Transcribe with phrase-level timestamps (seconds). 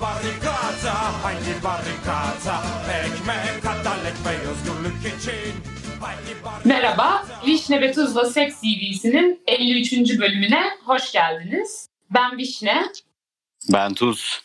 [0.00, 2.62] barrikata, haydi barrikata
[3.04, 5.54] Ekmek, atan ekmeği özgürlük için
[6.64, 9.92] Merhaba, Vişne ve Tuzla Seks CV'sinin 53.
[10.20, 11.88] bölümüne hoş geldiniz.
[12.10, 12.84] Ben Vişne.
[13.72, 14.42] Ben Tuz.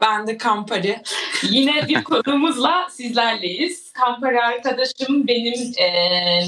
[0.00, 1.02] Ben de Kampari.
[1.42, 3.92] Yine bir konuğumuzla sizlerleyiz.
[3.92, 5.88] Kampari arkadaşım benim e,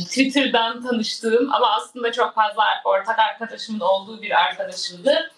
[0.05, 5.31] Twitter'dan tanıştığım ama aslında çok fazla ortak arkadaşımın olduğu bir arkadaşımdı.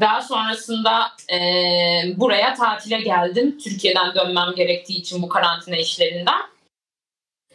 [0.00, 1.38] Daha sonrasında e,
[2.16, 3.58] buraya tatile geldim.
[3.58, 6.40] Türkiye'den dönmem gerektiği için bu karantina işlerinden.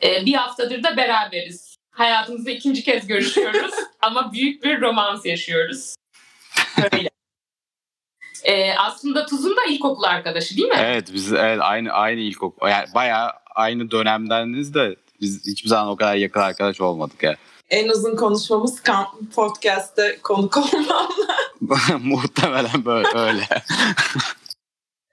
[0.04, 1.76] E, bir haftadır da beraberiz.
[1.92, 5.96] Hayatımızda ikinci kez görüşüyoruz ama büyük bir romans yaşıyoruz.
[6.78, 7.10] Böyle.
[8.44, 10.78] E, aslında Tuz'un da ilkokul arkadaşı değil mi?
[10.80, 12.68] Evet biz evet, aynı aynı ilkokul.
[12.68, 17.36] Yani bayağı aynı dönemdeniz de biz hiçbir zaman o kadar yakın arkadaş olmadık ya.
[17.70, 18.84] En uzun konuşmamız
[19.36, 21.10] podcast'te konuk olmam.
[22.04, 23.48] Muhtemelen böyle öyle.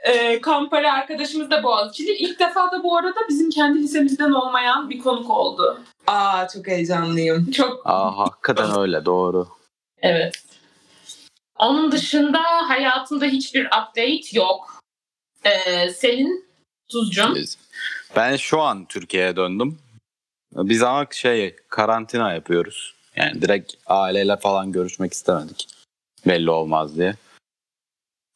[0.05, 2.11] E, Kampari arkadaşımız da Boğaziçi'li.
[2.13, 5.81] İlk defa da bu arada bizim kendi lisemizden olmayan bir konuk oldu.
[6.07, 7.51] Aa çok heyecanlıyım.
[7.51, 9.49] Çok Aa, hakikaten öyle doğru.
[9.99, 10.43] evet.
[11.59, 14.81] Onun dışında hayatında hiçbir update yok.
[15.45, 16.47] E, senin
[16.91, 17.35] Tuzcum.
[18.17, 19.79] Ben şu an Türkiye'ye döndüm.
[20.53, 22.95] Biz ama şey karantina yapıyoruz.
[23.17, 25.74] Yani direkt aileyle falan görüşmek istemedik.
[26.27, 27.15] Belli olmaz diye.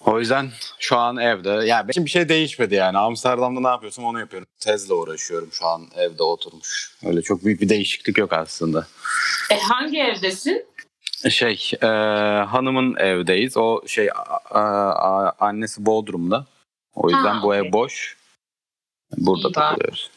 [0.05, 1.48] O yüzden şu an evde.
[1.48, 2.98] Yani benim bir şey değişmedi yani.
[2.98, 4.48] Amsterdam'da ne yapıyorsam onu yapıyorum.
[4.61, 6.97] Tezle uğraşıyorum şu an evde oturmuş.
[7.06, 8.86] Öyle çok büyük bir değişiklik yok aslında.
[9.50, 10.66] E, hangi evdesin?
[11.31, 11.86] Şey, e,
[12.47, 13.56] hanımın evdeyiz.
[13.56, 16.47] O şey a- a- annesi Bodrum'da.
[16.94, 17.59] O yüzden Ha, bu okey.
[17.61, 18.16] ev boş.
[19.16, 19.53] Burada İyi bari.
[19.53, 20.11] takılıyoruz.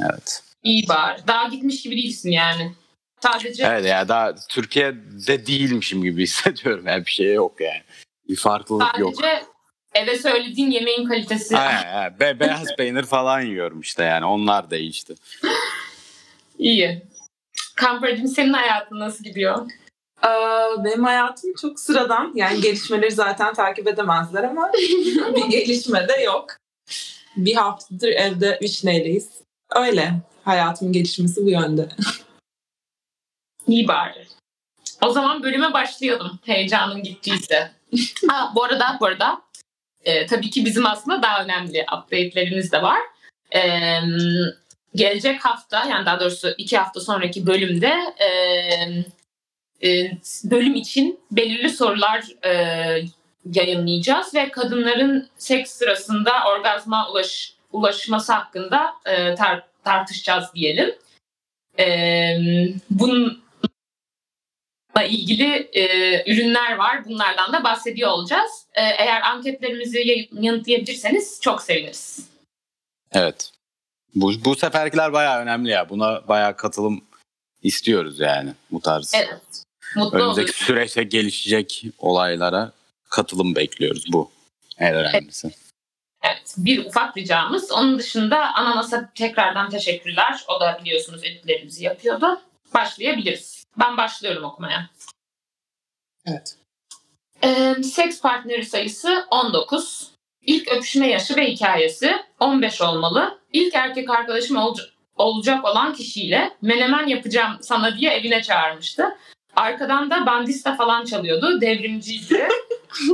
[0.00, 0.42] Evet.
[0.62, 1.26] İyi bari.
[1.26, 2.74] Daha gitmiş gibi değilsin yani.
[3.24, 6.86] Sadece Evet ya daha Türkiye'de değilmişim gibi hissediyorum.
[6.86, 7.82] Yani bir şey yok yani.
[8.28, 9.14] Bir farklılık yok.
[9.16, 9.44] sadece
[9.94, 11.56] eve söylediğin yemeğin kalitesi.
[11.56, 12.20] Aynen, aynen.
[12.20, 14.24] Be- beyaz peynir falan yiyorum işte yani.
[14.24, 15.14] Onlar değişti.
[16.58, 17.02] İyi.
[17.76, 19.70] Kamper'cim senin hayatın nasıl gidiyor?
[20.22, 22.32] Aa, benim hayatım çok sıradan.
[22.34, 24.72] Yani gelişmeleri zaten takip edemezler ama
[25.36, 26.46] bir gelişme de yok.
[27.36, 29.28] Bir haftadır evde vişneyleyiz.
[29.76, 30.12] Öyle.
[30.44, 31.88] Hayatımın gelişmesi bu yönde.
[33.66, 34.26] İyi bari.
[35.02, 36.38] O zaman bölüme başlayalım.
[36.46, 37.70] Heyecanın gittiyse.
[38.28, 39.42] ha, bu arada bu arada
[40.04, 43.00] e, tabii ki bizim aslında daha önemli update'lerimiz de var.
[43.54, 43.60] E,
[44.94, 48.28] gelecek hafta yani daha doğrusu iki hafta sonraki bölümde e,
[49.88, 50.10] e,
[50.44, 52.54] bölüm için belirli sorular e,
[53.52, 60.94] yayınlayacağız ve kadınların seks sırasında orgazma ulaş, ulaşması hakkında e, tar- tartışacağız diyelim.
[61.78, 61.86] E,
[62.90, 63.43] bunun
[65.02, 65.84] ilgili e,
[66.32, 67.04] ürünler var.
[67.04, 68.66] Bunlardan da bahsediyor olacağız.
[68.74, 72.28] E, eğer anketlerimizi yanıtlayabilirseniz çok seviniriz.
[73.12, 73.50] Evet.
[74.14, 75.88] Bu, bu seferkiler bayağı önemli ya.
[75.88, 77.04] Buna bayağı katılım
[77.62, 79.14] istiyoruz yani bu tarz.
[79.14, 79.64] Evet.
[79.96, 80.66] Mutlu Önümüzdeki oluruz.
[80.66, 82.72] süreçte gelişecek olaylara
[83.10, 84.30] katılım bekliyoruz bu.
[84.78, 85.50] En önemlisi.
[86.22, 86.54] Evet.
[86.56, 87.72] Bir ufak ricamız.
[87.72, 90.44] Onun dışında Ananas'a tekrardan teşekkürler.
[90.48, 92.40] O da biliyorsunuz editlerimizi yapıyordu.
[92.74, 93.63] Başlayabiliriz.
[93.80, 94.90] Ben başlıyorum okumaya.
[96.26, 96.56] Evet.
[97.44, 100.10] Ee, seks partneri sayısı 19.
[100.42, 103.38] İlk öpüşme yaşı ve hikayesi 15 olmalı.
[103.52, 104.84] İlk erkek arkadaşım olca-
[105.16, 109.16] olacak olan kişiyle menemen yapacağım sana diye evine çağırmıştı.
[109.56, 111.60] Arkadan da bandista falan çalıyordu.
[111.60, 112.48] Devrimciydi.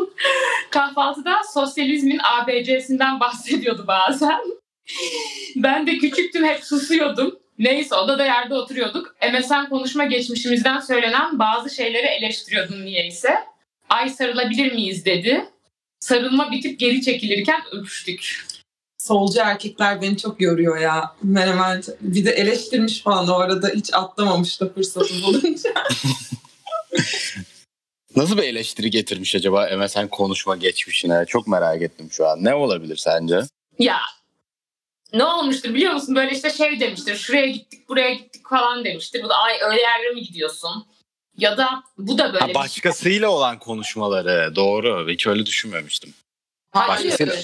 [0.70, 4.40] Kahvaltıda sosyalizmin ABC'sinden bahsediyordu bazen.
[5.56, 7.39] ben de küçüktüm hep susuyordum.
[7.60, 9.16] Neyse odada yerde oturuyorduk.
[9.32, 13.34] MSN konuşma geçmişimizden söylenen bazı şeyleri eleştiriyordum niyeyse.
[13.88, 15.44] Ay sarılabilir miyiz dedi.
[16.00, 18.46] Sarılma bitip geri çekilirken öpüştük.
[18.98, 21.16] Solcu erkekler beni çok yoruyor ya.
[21.22, 25.70] Menemen bir de eleştirmiş falan o arada hiç atlamamış da fırsatı bulunca.
[28.16, 31.24] Nasıl bir eleştiri getirmiş acaba MSN konuşma geçmişine?
[31.26, 32.44] Çok merak ettim şu an.
[32.44, 33.40] Ne olabilir sence?
[33.78, 34.00] Ya
[35.12, 36.14] ne olmuştur biliyor musun?
[36.14, 37.16] Böyle işte şey demiştir.
[37.16, 39.22] Şuraya gittik buraya gittik falan demiştir.
[39.22, 40.86] Bu da ay öyle yerlere mi gidiyorsun?
[41.36, 42.62] Ya da bu da böyle Ha, bir şey.
[42.62, 44.56] başkasıyla olan konuşmaları.
[44.56, 45.10] Doğru.
[45.10, 46.14] Hiç öyle düşünmemiştim.
[46.70, 46.88] Hayır.
[47.10, 47.36] başkasıyla-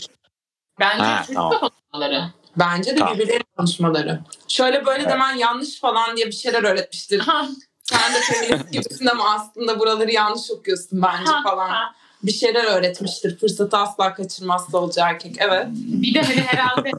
[0.81, 1.59] Bence Ha, tamam.
[1.61, 2.31] konuşmaları.
[2.57, 3.15] Bence de Tamam.
[3.15, 4.21] birbirlerinin konuşmaları.
[4.49, 5.13] Şöyle böyle Evet.
[5.13, 7.19] demen yanlış falan diye bir şeyler öğretmiştir.
[7.21, 7.49] Ha,
[7.83, 11.69] Sen de feminist gibisin ama aslında buraları yanlış okuyorsun bence ha, falan.
[11.69, 11.95] ha.
[12.23, 13.39] Bir şeyler öğretmiştir.
[13.39, 15.37] Fırsatı asla kaçırmaz solcu erkek.
[15.39, 15.67] Evet.
[15.73, 16.91] Bir de hani herhalde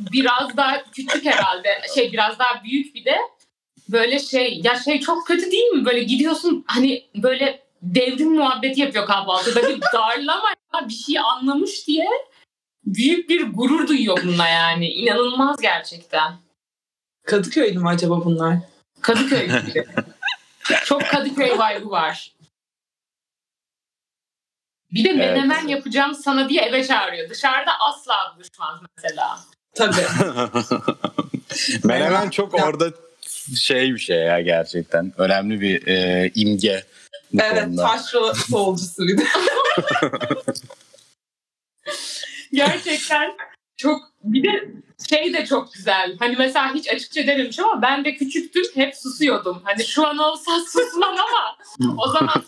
[0.00, 1.68] biraz daha küçük herhalde.
[1.94, 3.16] Şey biraz daha büyük bir de
[3.88, 5.84] böyle şey ya şey çok kötü değil mi?
[5.84, 9.68] Böyle gidiyorsun hani böyle devrim muhabbeti yapıyor kahvaltıda.
[9.68, 12.08] Bir darlama ya bir şey anlamış diye
[12.84, 14.88] büyük bir gurur duyuyor bununla yani.
[14.88, 16.36] İnanılmaz gerçekten.
[17.26, 18.56] Kadıköy'lü mü acaba bunlar?
[19.00, 19.84] Kadıköy gibi.
[20.84, 22.32] Çok Kadıköy vibe'ı var.
[24.90, 27.30] Bir de menemen yapacağım sana diye eve çağırıyor.
[27.30, 29.38] Dışarıda asla buluşmaz mesela.
[29.74, 29.96] Tabii.
[31.84, 32.90] Menemen çok orada
[33.56, 35.12] şey bir şey ya gerçekten.
[35.18, 36.84] Önemli bir e, imge
[37.32, 37.82] bu evet konuda.
[37.82, 39.22] taşra solcusuydu.
[42.52, 43.36] Gerçekten
[43.76, 44.70] çok bir de
[45.08, 46.16] şey de çok güzel.
[46.18, 49.60] Hani mesela hiç açıkça dememiş ama ben de küçüktüm hep susuyordum.
[49.64, 51.58] Hani şu an olsa susmam ama
[51.98, 52.44] o zaman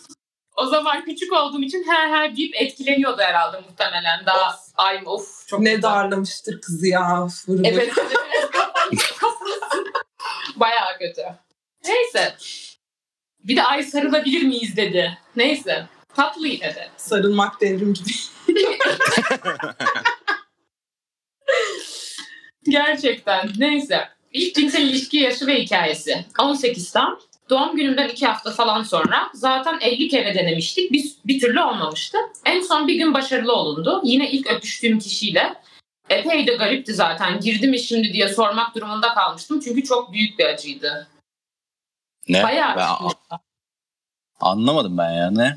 [0.61, 4.27] o zaman küçük olduğum için he he deyip etkileniyordu herhalde muhtemelen.
[4.27, 5.91] Daha ay of çok ne güzel.
[5.91, 7.27] darlamıştır kızı ya.
[7.49, 7.61] Vur.
[7.65, 7.93] Evet.
[10.57, 11.23] Bayağı kötü.
[11.85, 12.37] Neyse.
[13.45, 15.19] Bir de ay sarılabilir miyiz dedi.
[15.37, 15.87] Neyse.
[16.15, 16.89] Tatlı yine de.
[16.97, 18.11] Sarılmak devrim gibi.
[22.69, 23.51] Gerçekten.
[23.59, 24.09] Neyse.
[24.33, 26.25] İlk cinsel ilişki yaşı ve hikayesi.
[26.39, 27.19] 18'den.
[27.51, 30.93] Doğum günümden iki hafta falan sonra zaten 50 kere denemiştik.
[30.93, 32.19] Bir, bir türlü olmamıştı.
[32.45, 34.01] En son bir gün başarılı olundu.
[34.05, 35.55] Yine ilk öpüştüğüm kişiyle.
[36.11, 37.41] Epey de garipti zaten.
[37.41, 39.61] Girdi mi şimdi diye sormak durumunda kalmıştım.
[39.61, 41.09] Çünkü çok büyük bir acıydı.
[42.29, 42.43] Ne?
[42.43, 43.13] Bayağı Ben çıkmış.
[44.41, 45.55] anlamadım ben ya ne?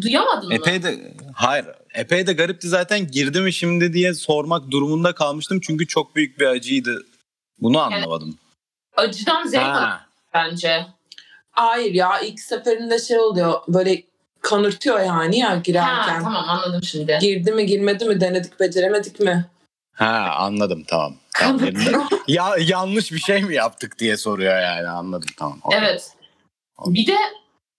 [0.00, 0.54] Duyamadın mı?
[0.54, 5.86] Epey de hayır epey de garipti zaten girdi mi şimdi diye sormak durumunda kalmıştım çünkü
[5.86, 7.06] çok büyük bir acıydı.
[7.58, 8.38] Bunu anlamadım.
[8.96, 10.11] Acıdan zevk Ha.
[10.34, 10.86] Bence.
[11.50, 14.02] Hayır ya ilk seferinde şey oluyor böyle
[14.40, 16.22] kanırtıyor yani ya Ha, girerken.
[16.22, 17.18] tamam anladım şimdi.
[17.20, 19.44] Girdi mi girmedi mi denedik beceremedik mi?
[19.92, 21.14] ha anladım tamam.
[21.38, 21.60] tamam.
[22.28, 25.58] ya yanlış bir şey mi yaptık diye soruyor yani anladım tamam.
[25.64, 25.78] Okey.
[25.78, 26.12] Evet.
[26.86, 27.16] Bir de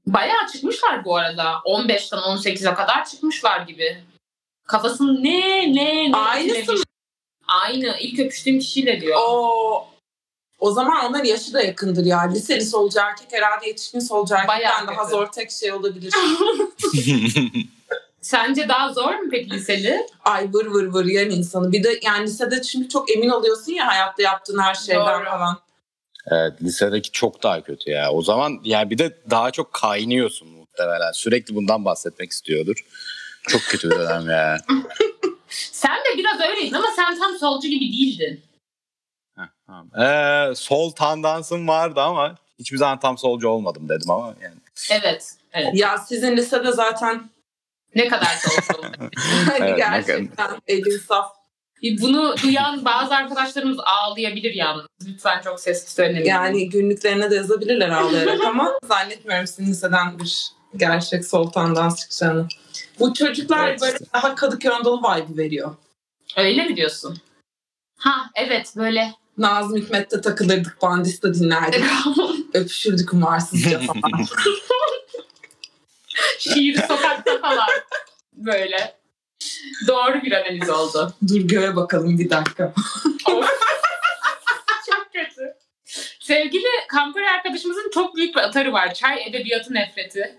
[0.07, 1.43] bayağı çıkmışlar bu arada.
[1.53, 3.97] 15'ten 18'e kadar çıkmışlar gibi.
[4.67, 6.83] Kafasını ne ne ne Aynısı etkilemiş.
[7.47, 7.97] Aynı.
[7.99, 9.19] İlk öpüştüğüm kişiyle diyor.
[9.27, 9.87] O
[10.63, 12.21] o zaman onların yaşı da yakındır ya.
[12.21, 16.13] Liseli solcu erkek herhalde yetişkin solcu erkekten daha zor tek şey olabilir.
[18.21, 20.07] Sence daha zor mu peki liseli?
[20.25, 21.71] Ay vır vır vır yen insanı.
[21.71, 25.25] Bir de yani lisede çünkü çok emin oluyorsun ya hayatta yaptığın her şeyden Doğru.
[25.29, 25.59] falan.
[26.31, 28.11] evet lisedeki çok daha kötü ya.
[28.11, 31.11] O zaman yani bir de daha çok kaynıyorsun muhtemelen.
[31.11, 32.85] Sürekli bundan bahsetmek istiyordur.
[33.47, 34.57] Çok kötü bir dönem ya.
[35.71, 38.43] Sen de biraz öyleydin ama sen tam solcu gibi değildin.
[39.99, 44.55] Ee, sol tandansım vardı ama hiçbir zaman tam solcu olmadım dedim ama yani.
[44.91, 45.35] Evet.
[45.53, 45.69] evet.
[45.73, 47.29] Ya sizin lisede zaten
[47.95, 48.83] Ne kadar solcu
[49.45, 51.31] hani Evet, gerçekten elin saf.
[52.01, 54.85] Bunu duyan bazı arkadaşlarımız ağlayabilir yalnız.
[55.07, 56.29] Lütfen çok sesli söylemeyin.
[56.29, 62.47] Yani günlüklerine de yazabilirler ağlayarak ama zannetmiyorum sizin liseden bir gerçek sol tandans çıkacağını.
[62.99, 63.81] Bu çocuklar Evet.
[63.81, 65.75] böyle daha Kadıköy Anadolu vibe veriyor.
[66.37, 67.17] Öyle mi diyorsun?
[67.97, 69.13] Ha evet böyle.
[69.37, 71.83] Nazım Hikmet'te takılırdık, Bandis'te dinlerdik.
[72.53, 74.25] Öpüşürdük umarsızca falan.
[76.39, 77.67] Şiir sokakta falan.
[78.33, 78.95] Böyle.
[79.87, 81.13] Doğru bir analiz oldu.
[81.27, 82.73] Dur göğe bakalım bir dakika.
[84.89, 85.53] Çok kötü.
[86.19, 88.93] Sevgili kamper arkadaşımızın çok büyük bir atarı var.
[88.93, 90.37] Çay edebiyatı nefreti.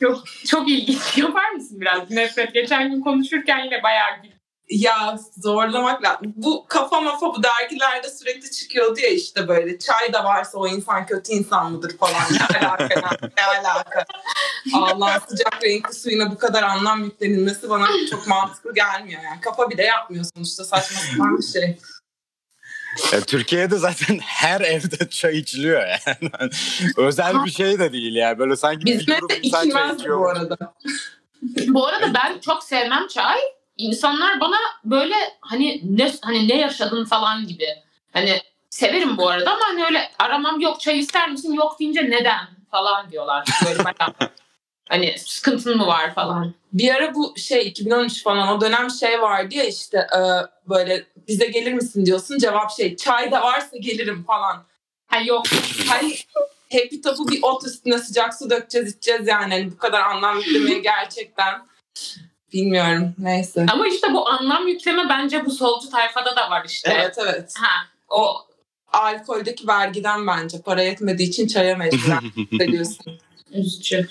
[0.00, 1.18] Çok, çok ilginç.
[1.18, 2.54] Yapar mısın biraz nefret?
[2.54, 4.10] Geçen gün konuşurken yine bayağı.
[4.68, 6.32] Ya zorlamak lazım.
[6.36, 11.06] Bu kafa mafa bu dergilerde sürekli çıkıyordu ya işte böyle çay da varsa o insan
[11.06, 12.22] kötü insan mıdır falan.
[12.60, 13.10] Ne alaka ya?
[13.36, 14.04] ne alaka.
[14.74, 19.22] Allah sıcak renkli suyuna bu kadar anlam yüklenilmesi bana çok mantıklı gelmiyor.
[19.22, 21.78] Yani kafa bile yapmıyor sonuçta saçma sapan bir şey.
[23.12, 26.30] Ya, Türkiye'de zaten her evde çay içiliyor yani.
[26.96, 28.38] Özel bir şey de değil yani.
[28.38, 30.36] Böyle sanki bir Bizde grup de insan çay içilmez bu içiyor.
[30.36, 30.74] arada.
[31.68, 33.38] Bu arada ben çok sevmem çay.
[33.76, 37.66] İnsanlar bana böyle hani ne hani ne yaşadın falan gibi.
[38.12, 38.40] Hani
[38.70, 43.10] severim bu arada ama hani öyle aramam yok çay ister misin yok deyince neden falan
[43.10, 43.48] diyorlar.
[43.66, 44.14] Böyle bayağı
[44.88, 46.54] hani sıkıntın mı var falan.
[46.72, 50.20] Bir ara bu şey 2013 falan o dönem şey vardı ya işte e,
[50.68, 54.64] böyle bize gelir misin diyorsun cevap şey çay da varsa gelirim falan.
[55.08, 55.46] Ha yok
[55.88, 56.16] Hani
[56.72, 59.54] Happy Top'u bir ot üstüne sıcak su dökeceğiz içeceğiz yani.
[59.54, 61.66] Hani bu kadar anlam yüklemeye gerçekten
[62.52, 63.66] bilmiyorum neyse.
[63.72, 66.92] ama işte bu anlam yükleme bence bu solcu tayfada da var işte.
[67.00, 67.54] Evet evet.
[67.58, 68.36] Ha o
[68.92, 72.22] Alkoldeki vergiden bence para yetmediği için çaya mecburen
[72.60, 73.20] veriyorsun.
[73.52, 74.08] üzücü.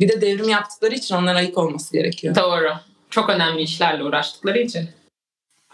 [0.00, 2.34] Bir de devrim yaptıkları için onlara ayık olması gerekiyor.
[2.34, 2.72] Doğru.
[3.10, 4.90] Çok önemli işlerle uğraştıkları için.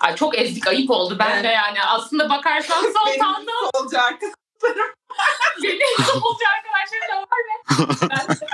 [0.00, 1.16] Ay çok ezdik ayıp oldu.
[1.18, 1.44] Ben Evet.
[1.44, 4.14] de yani aslında bakarsan Benim soltandan olacak.
[5.62, 8.48] Benim solcu arkadaşlarım da var ve ben de-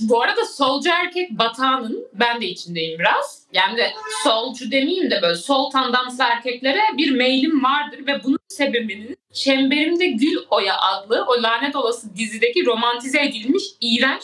[0.00, 3.42] Bu arada solcu erkek batağının ben de içindeyim biraz.
[3.52, 3.92] Yani de
[4.24, 10.36] solcu demeyeyim de böyle sol tandanslı erkeklere bir meylim vardır ve bunun sebebinin Çemberimde Gül
[10.50, 14.22] Oya adlı o lanet olası dizideki romantize edilmiş iğrenç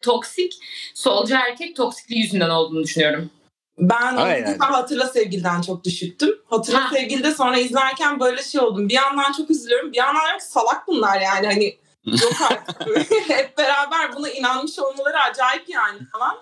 [0.00, 0.52] toksik
[0.94, 3.30] solcu erkek toksikliği yüzünden olduğunu düşünüyorum.
[3.78, 4.58] Ben Aynen.
[4.58, 6.38] Hatırla Sevgili'den çok düşüktüm.
[6.50, 6.94] Hatırla Ha.
[6.94, 8.88] Sevgili'de sonra izlerken böyle şey oldum.
[8.88, 9.92] Bir yandan çok üzülüyorum.
[9.92, 11.46] Bir yandan salak bunlar yani.
[11.46, 13.10] Hani yok artık.
[13.28, 16.38] Hep beraber buna inanmış olmaları acayip yani falan.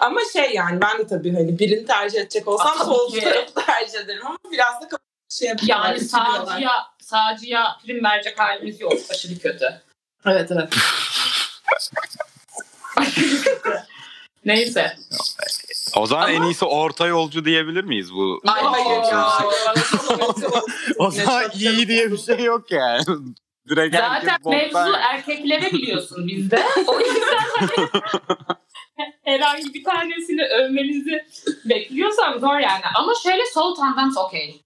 [0.00, 3.20] Ama şey yani ben de tabii hani birini tercih edecek olsam Aa, tabii sol ki.
[3.20, 4.88] tarafı tercih ederim ama biraz da
[5.28, 5.88] şey yapıyorlar.
[5.88, 8.92] Yani sağcıya, sağcıya prim verecek halimiz yok.
[9.10, 9.82] Aşırı kötü.
[10.26, 10.74] Evet evet.
[14.44, 14.96] Neyse.
[15.96, 18.40] O zaman Ama- en iyisi orta yolcu diyebilir miyiz bu?
[18.46, 19.28] Ay hayır ya.
[20.98, 23.04] o zaman iyi diye bir şey yok yani.
[23.68, 26.62] Direkt Zaten herkes mevzu erkeklere biliyorsun bizde.
[26.86, 27.88] O yüzden hani
[29.24, 31.24] herhangi bir tanesini övmenizi
[31.64, 32.84] bekliyorsam zor yani.
[32.94, 34.62] Ama şöyle sol tandans okey.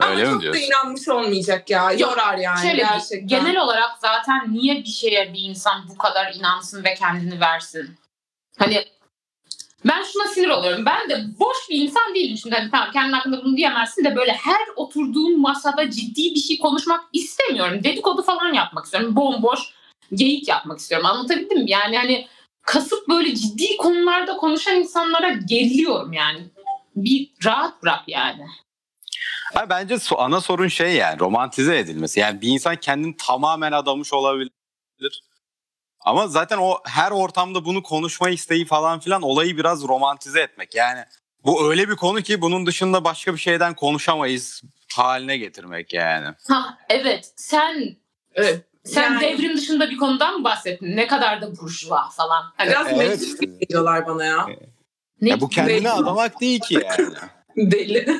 [0.00, 1.92] Ama Öyle mi çok da inanmış olmayacak ya.
[1.92, 3.26] Yorar yani Şöyle gerçekten.
[3.26, 7.96] genel olarak zaten niye bir şeye bir insan bu kadar inansın ve kendini versin?
[8.58, 8.84] Hani
[9.84, 10.86] ben şuna sinir oluyorum.
[10.86, 12.54] Ben de boş bir insan değilim şimdi.
[12.54, 17.04] Hani tamam kendin hakkında bunu diyemezsin de böyle her oturduğum masada ciddi bir şey konuşmak
[17.12, 17.84] istemiyorum.
[17.84, 19.16] Dedikodu falan yapmak istiyorum.
[19.16, 19.60] Bomboş
[20.14, 21.06] geyik yapmak istiyorum.
[21.06, 21.70] Anlatabildim mi?
[21.70, 22.28] Yani hani
[22.62, 26.40] kasıp böyle ciddi konularda konuşan insanlara geriliyorum yani.
[26.96, 28.46] Bir rahat bırak yani.
[29.54, 32.20] Ha, bence ana sorun şey yani romantize edilmesi.
[32.20, 34.50] Yani bir insan kendini tamamen adamış olabilir.
[36.04, 40.74] Ama zaten o her ortamda bunu konuşma isteği falan filan olayı biraz romantize etmek.
[40.74, 41.04] Yani
[41.44, 44.62] bu öyle bir konu ki bunun dışında başka bir şeyden konuşamayız
[44.94, 46.34] haline getirmek yani.
[46.48, 47.96] Ha evet sen
[48.34, 48.64] Evet.
[48.84, 50.96] Sen Yani- devrim dışında bir konudan mı bahsettin?
[50.96, 52.44] Ne kadar da burjuva falan.
[52.56, 54.46] Hani Biraz Evet meclis geliyorlar bana ya.
[55.20, 57.08] ne Ya bu kendini adamak değil ki yani.
[57.56, 58.18] Deli.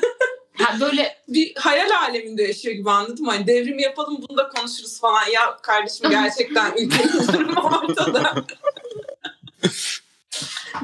[0.57, 3.27] ha böyle bir hayal aleminde yaşıyor gibi anladım.
[3.27, 5.27] Hani devrim yapalım bunu da konuşuruz falan.
[5.33, 8.35] Ya kardeşim gerçekten ülkenin durumu ortada.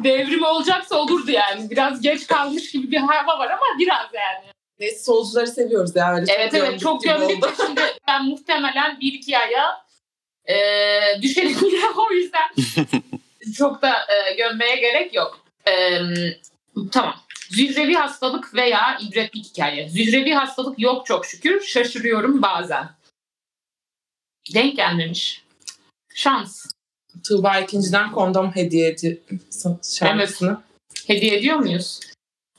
[0.04, 1.70] devrim olacaksa olurdu yani.
[1.70, 4.46] Biraz geç kalmış gibi bir hava var ama biraz yani.
[4.80, 6.16] Neyse solcuları seviyoruz ya.
[6.16, 9.86] Öyle Evet evet çok gömdük şimdi ben muhtemelen bir iki aya
[10.46, 10.56] e,
[11.22, 12.50] düşerim yine o yüzden
[13.58, 15.40] çok da e, gömmeye gerek yok.
[15.68, 16.02] E,
[16.92, 17.16] tamam.
[17.50, 19.90] Zührevi hastalık veya ibretlik hikaye.
[19.90, 21.62] Zührevi hastalık yok çok şükür.
[21.62, 22.90] Şaşırıyorum bazen.
[24.54, 25.44] Denk gelmemiş.
[26.16, 26.66] Şans.
[27.28, 29.18] Tuğba ikinciden kondom hediye ediyor
[29.84, 30.62] şarkısını.
[31.08, 32.00] Hediye ediyor muyuz?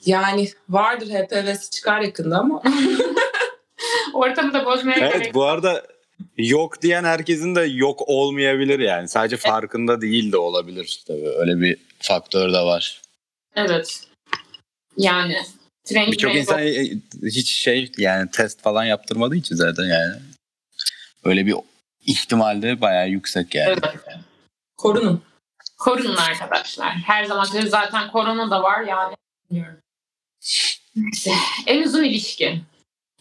[0.06, 2.62] Yani vardır HPV'si çıkar yakında ama
[4.14, 5.86] Ortamı da bozmaya gerek Evet bu arada
[6.36, 9.08] yok diyen herkesin de yok olmayabilir yani.
[9.08, 11.28] Sadece farkında değil de olabilir tabii.
[11.28, 13.02] Öyle bir faktör de var.
[13.56, 14.09] Evet.
[15.00, 15.36] Yani.
[15.84, 16.84] Training Birçok insan e,
[17.22, 20.22] hiç şey yani test falan yaptırmadığı için zaten yani.
[21.24, 21.54] Öyle bir
[22.06, 23.68] ihtimal de bayağı yüksek yani.
[23.68, 23.94] Evet.
[24.76, 25.22] korunun.
[25.78, 26.92] Korunun arkadaşlar.
[26.92, 29.14] Her zaman zaten korona da var yani.
[29.50, 29.78] Bilmiyorum.
[30.96, 31.32] Neyse.
[31.66, 32.60] En uzun ilişki.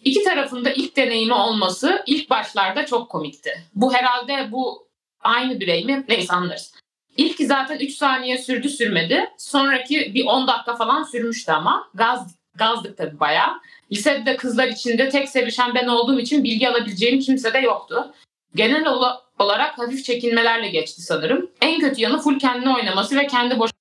[0.03, 3.63] İki tarafında ilk deneyimi olması ilk başlarda çok komikti.
[3.75, 4.87] Bu herhalde bu
[5.19, 6.05] aynı birey mi?
[6.09, 6.73] Neyse anlarız.
[7.19, 9.29] İlki zaten 3 saniye sürdü sürmedi.
[9.37, 11.89] Sonraki bir 10 dakika falan sürmüştü ama.
[11.93, 13.53] Gaz, gazdık tabii bayağı.
[13.91, 18.13] Lisede de kızlar içinde tek sevişen ben olduğum için bilgi alabileceğim kimse de yoktu.
[18.55, 21.51] Genel ola- olarak hafif çekinmelerle geçti sanırım.
[21.61, 23.71] En kötü yanı full kendine oynaması ve kendi boş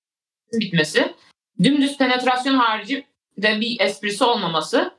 [0.52, 1.14] bitmesi.
[1.62, 3.04] Dümdüz penetrasyon harici
[3.38, 4.90] de bir esprisi olmaması.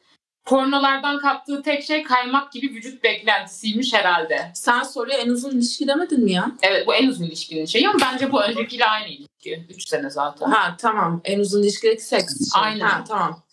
[0.46, 4.52] Pornolardan kaptığı tek şey kaymak gibi vücut beklentisiymiş herhalde.
[4.54, 6.52] Sen soruya en uzun ilişki demedin mi ya?
[6.62, 9.66] Evet bu en uzun ilişkinin şeyi ama bence bu öncekiyle aynı ilişki.
[9.70, 10.52] 3 sene zaten.
[10.52, 11.22] Ha tamam.
[11.24, 12.36] En uzun ilişkideki seks.
[12.36, 12.60] için.
[12.60, 12.86] Aynen.
[12.86, 13.44] Ha tamam.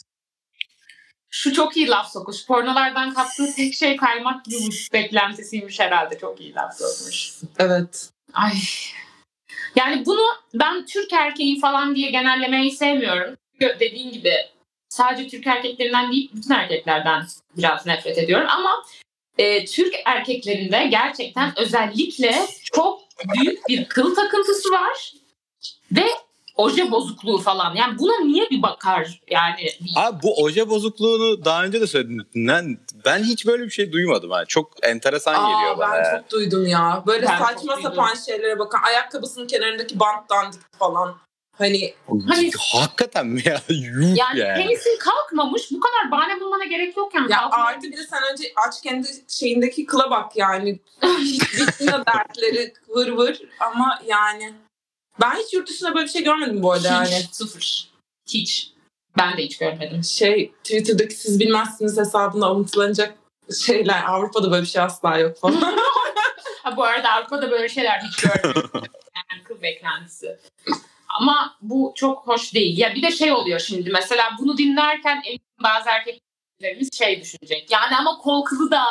[1.30, 2.46] Şu çok iyi laf sokuş.
[2.46, 6.18] Pornolardan kaptığı tek şey kaymak gibi vücut beklentisiymiş herhalde.
[6.18, 7.34] Çok iyi laf sokmuş.
[7.58, 8.10] Evet.
[8.32, 8.52] Ay.
[9.76, 10.22] Yani bunu
[10.54, 13.36] ben Türk erkeği falan diye genellemeyi sevmiyorum.
[13.52, 14.34] Çünkü dediğin gibi
[14.96, 17.26] sadece Türk erkeklerinden değil bütün erkeklerden
[17.56, 18.46] biraz nefret ediyorum.
[18.50, 18.70] Ama
[19.38, 22.34] e, Türk erkeklerinde gerçekten özellikle
[22.72, 23.00] çok
[23.34, 25.12] büyük bir kıl takıntısı var.
[25.92, 26.04] Ve
[26.56, 27.74] oje bozukluğu falan.
[27.74, 29.68] Yani buna niye bir bakar yani?
[29.96, 32.26] Abi bu oje bozukluğunu daha önce de söyledim.
[32.34, 34.30] Ben, ben hiç böyle bir şey duymadım.
[34.30, 34.44] Ha.
[34.44, 35.92] Çok enteresan geliyor Aa, bana.
[35.92, 36.20] ben yani.
[36.20, 37.02] çok duydum ya.
[37.06, 37.82] Böyle Ben saçma duydum.
[37.82, 38.78] sapan şeylere bakın.
[38.86, 41.16] Ayakkabısının kenarındaki bant dandik falan.
[41.58, 41.94] Hani
[42.28, 43.60] Hani- Hakikaten mi ya?
[43.68, 44.62] Yuh Yani, yani.
[44.62, 45.62] penisin kalkmamış.
[45.72, 47.32] Bu kadar bahane bulmana gerek yok yani.
[47.32, 47.68] ya Kalkmıyor.
[47.68, 50.78] artı bir de sen önce aç kendi şeyindeki kıla bak yani.
[51.02, 54.54] Bitmiyor dertleri vır vır ama yani.
[55.20, 57.08] Ben hiç yurt dışında böyle bir şey görmedim bu arada yani.
[57.08, 57.90] Hiç, sıfır.
[58.28, 58.72] Hiç.
[59.18, 60.04] Ben de hiç görmedim.
[60.04, 63.14] Şey Twitter'daki siz bilmezsiniz hesabında unutulacak
[63.66, 64.02] şeyler.
[64.06, 65.78] Avrupa'da böyle bir şey asla yok falan.
[66.62, 68.70] Ha bu arada Avrupa'da böyle şeyler hiç görmedim.
[68.74, 70.38] yani kız beklentisi.
[71.20, 72.78] Ama bu çok hoş değil.
[72.78, 75.22] Ya bir de şey oluyor şimdi mesela bunu dinlerken
[75.62, 77.70] bazı erkeklerimiz şey düşünecek.
[77.70, 78.84] Yani ama kol kızı da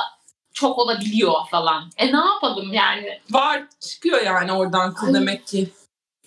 [0.53, 1.89] çok olabiliyor falan.
[1.97, 3.21] E ne yapalım yani?
[3.31, 5.13] Var çıkıyor yani oradan kıl Ay.
[5.13, 5.69] demek ki.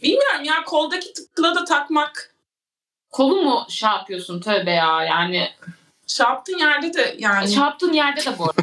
[0.03, 2.35] Bilmiyorum ya koldaki tıkla da takmak.
[3.11, 5.49] Kolu mu şey yapıyorsun tövbe ya yani.
[6.21, 7.49] Yaptığın yerde de yani.
[7.49, 8.63] Şey yaptığın yerde de bu arada.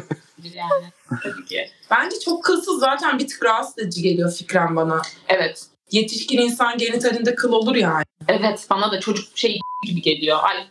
[0.54, 0.92] yani.
[1.22, 1.70] Tabii ki.
[1.90, 5.02] Bence çok kılsız zaten bir tık rahatsız edici geliyor fikren bana.
[5.28, 5.66] Evet.
[5.90, 8.04] Yetişkin insan genitalinde kıl olur yani.
[8.28, 10.38] Evet bana da çocuk şey gibi geliyor.
[10.42, 10.66] Ay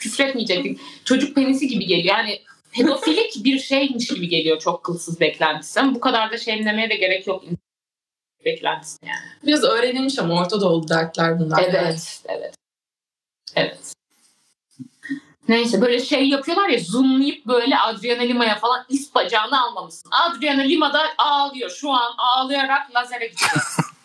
[0.00, 0.80] küfretmeyecektik.
[1.04, 2.16] Çocuk penisi gibi geliyor.
[2.16, 2.40] Yani
[2.72, 5.80] pedofilik bir şeymiş gibi geliyor çok kılsız beklentisi.
[5.80, 7.44] Ama bu kadar da şeyimlemeye de gerek yok
[8.44, 9.46] beklentisi yani.
[9.46, 11.62] Biraz öğrenilmiş ama Orta Doğulu dertler bunlar.
[11.62, 12.54] Evet, evet.
[13.56, 13.94] Evet.
[15.48, 20.10] Neyse böyle şey yapıyorlar ya zoomlayıp böyle Adriana Lima'ya falan is bacağını almamışsın.
[20.10, 21.70] Adriana Lima da ağlıyor.
[21.70, 23.50] Şu an ağlayarak lazere gidiyor.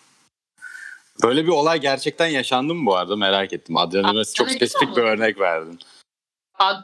[1.23, 3.77] Böyle bir olay gerçekten yaşandı mı bu arada merak ettim.
[3.77, 5.79] Adriana Lima çok spesifik bir örnek verdin.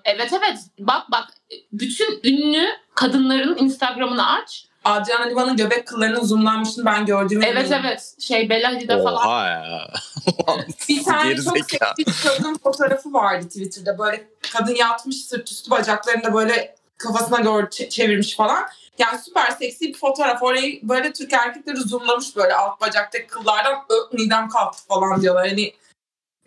[0.06, 1.28] Evet evet bak bak
[1.72, 4.66] bütün ünlü kadınların Instagram'ını aç.
[4.86, 7.42] Adriana Lima'nın göbek kıllarının zoomlanmışını ben gördüm.
[7.46, 9.28] Evet evet şey Bella Hadid'e falan.
[9.28, 9.94] Oha ya.
[10.90, 13.98] Bir tane çok seksi bir kadın fotoğrafı vardı Twitter'da.
[14.00, 18.66] Böyle kadın yatmış sırt üstü bacaklarını da böyle kafasına doğru çe- çevirmiş falan.
[19.00, 20.44] Yani süper seksi bir fotoğraf.
[20.44, 25.48] Orayı böyle Türk erkekleri zoomlamış böyle alt bacaktaki kıllardan "Ö, midem kalktı falan diyorlar.
[25.48, 25.74] Hani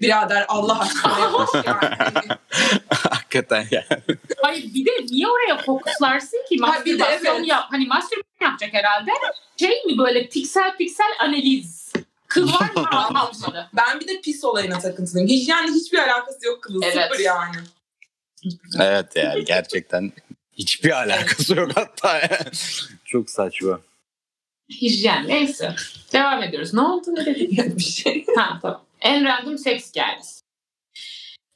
[0.00, 2.28] birader Allah aşkına yavaş yani.
[3.11, 4.02] Hakikaten yani.
[4.42, 6.59] Hayır bir de niye oraya fokuslarsın ki?
[6.62, 7.47] Ha, bir de evet.
[7.47, 7.64] yap.
[7.71, 9.11] Hani mastürbasyon yapacak herhalde.
[9.56, 11.92] Şey mi böyle piksel piksel analiz.
[12.28, 13.66] Kıl var mı almamışları?
[13.73, 15.28] Ben bir de pis olayına takıntılıyım.
[15.28, 16.82] Hiç, yani hiçbir alakası yok kılın.
[16.82, 16.94] Evet.
[16.94, 17.56] Sıfır yani.
[18.80, 20.12] Evet yani gerçekten
[20.59, 22.29] hiçbir alakası yok hatta.
[23.05, 23.81] Çok saçma.
[24.71, 25.75] Hijyen neyse.
[26.12, 26.75] Devam ediyoruz.
[26.75, 27.59] Ne oldu ne dedik?
[27.79, 28.27] Bir şey.
[28.37, 28.85] ha tamam.
[29.01, 30.43] En random seks hikayesi.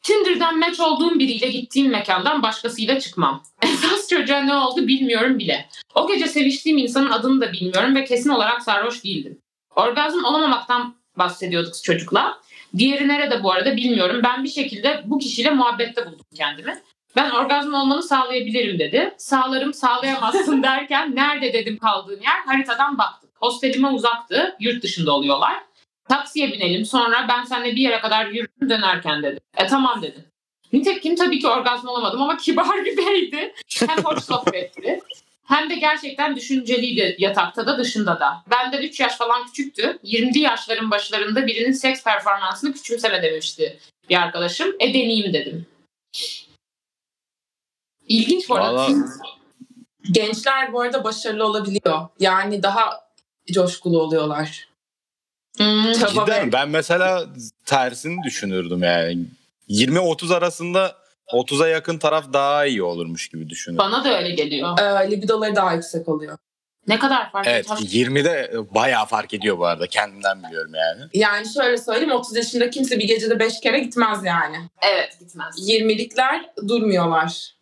[0.03, 3.43] Tinder'dan match olduğum biriyle gittiğim mekandan başkasıyla çıkmam.
[3.63, 5.69] Esas çocuğa ne oldu bilmiyorum bile.
[5.95, 9.39] O gece seviştiğim insanın adını da bilmiyorum ve kesin olarak sarhoş değildim.
[9.77, 12.41] Orgazm olamamaktan bahsediyorduk çocukla.
[12.77, 14.21] Diğeri nerede bu arada bilmiyorum.
[14.25, 16.83] Ben bir şekilde bu kişiyle muhabbette buldum kendimi.
[17.17, 19.15] Ben orgazm olmanı sağlayabilirim dedi.
[19.19, 23.31] Sağlarım sağlayamazsın derken nerede dedim kaldığın yer haritadan baktık.
[23.35, 24.57] Hostelime uzaktı.
[24.61, 25.57] Yurt dışında oluyorlar.
[26.09, 29.41] Taksiye binelim sonra ben seninle bir yere kadar yürürüm dönerken dedi.
[29.57, 30.25] E tamam dedim.
[30.73, 33.55] Nitekim tabii ki orgazm olamadım ama kibar bir beydi.
[33.89, 35.01] Hem hoş sohbetti.
[35.45, 38.43] Hem de gerçekten düşünceliydi yatakta da dışında da.
[38.51, 39.99] Benden 3 yaş falan küçüktü.
[40.05, 43.79] 20'li yaşların başlarında birinin seks performansını küçümseme demişti
[44.11, 44.77] bir arkadaşım.
[44.81, 45.67] E deneyeyim dedim.
[48.09, 48.75] İlginç bu arada.
[48.75, 48.95] Vallahi-
[50.13, 52.09] Gençler bu arada başarılı olabiliyor.
[52.21, 53.01] Yani daha
[53.53, 54.69] coşkulu oluyorlar.
[55.59, 57.27] Hmm, Cidden ve- ben mesela
[57.67, 59.27] tersini düşünürdüm yani.
[59.69, 60.97] 20-30 arasında
[61.33, 63.93] 30'a yakın taraf daha iyi olurmuş gibi düşünüyorum.
[63.93, 64.79] bana da öyle geliyor.
[64.79, 66.39] e, libidoları daha yüksek oluyor.
[66.89, 67.77] Ne kadar fark Evet eder?
[67.77, 71.03] 20'de bayağı fark ediyor bu arada kendimden biliyorum yani.
[71.15, 74.57] Yani şöyle söyleyeyim 30 yaşında kimse bir gecede 5 kere gitmez yani.
[74.83, 75.69] Evet gitmez.
[75.69, 77.56] 20'likler durmuyorlar.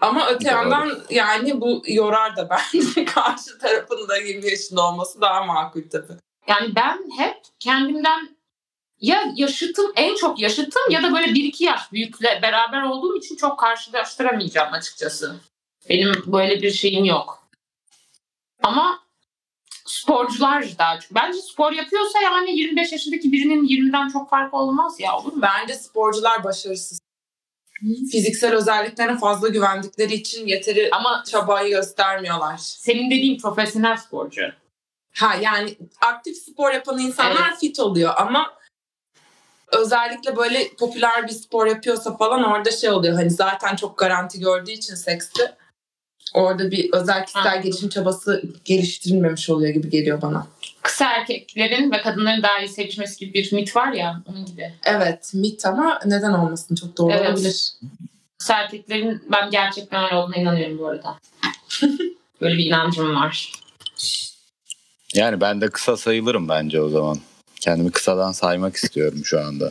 [0.00, 0.54] Ama öte Doğru.
[0.54, 6.12] yandan yani bu yorar da bence karşı tarafın da 20 yaşında olması daha makul tabii.
[6.48, 8.36] Yani ben hep kendimden
[9.00, 13.36] ya yaşıtım en çok yaşıtım ya da böyle bir iki yaş büyükle beraber olduğum için
[13.36, 15.36] çok karşılaştıramayacağım açıkçası.
[15.88, 17.48] Benim böyle bir şeyim yok.
[18.62, 19.00] Ama
[19.84, 21.14] sporcular daha çok.
[21.14, 25.42] Bence spor yapıyorsa yani 25 yaşındaki birinin 20'den çok farkı olmaz ya olur mu?
[25.42, 27.00] Bence sporcular başarısız.
[28.12, 32.56] Fiziksel özelliklerine fazla güvendikleri için yeteri Ama çabayı göstermiyorlar.
[32.58, 34.42] senin dediğin profesyonel sporcu.
[35.14, 38.54] Ha yani aktif spor yapan insanlar fit oluyor ama
[39.72, 44.70] özellikle böyle popüler bir spor yapıyorsa falan orada şey oluyor hani zaten çok garanti gördüğü
[44.70, 45.42] için seksi
[46.34, 47.62] orada bir özel kişisel Anladım.
[47.62, 50.46] gelişim çabası geliştirilmemiş oluyor gibi geliyor bana.
[50.82, 54.72] Kısa erkeklerin ve kadınların daha iyi sevişmesi gibi bir mit var ya onun gibi.
[54.84, 57.28] Evet mit ama neden olmasın çok doğru Evet.
[57.30, 57.72] olabilir.
[58.38, 61.18] Kısa erkeklerin ben gerçekten öyle olduğuna inanıyorum bu arada.
[62.40, 63.52] Böyle bir inancım var.
[65.14, 67.18] Yani ben de kısa sayılırım bence o zaman.
[67.60, 69.70] Kendimi kısadan saymak istiyorum şu anda.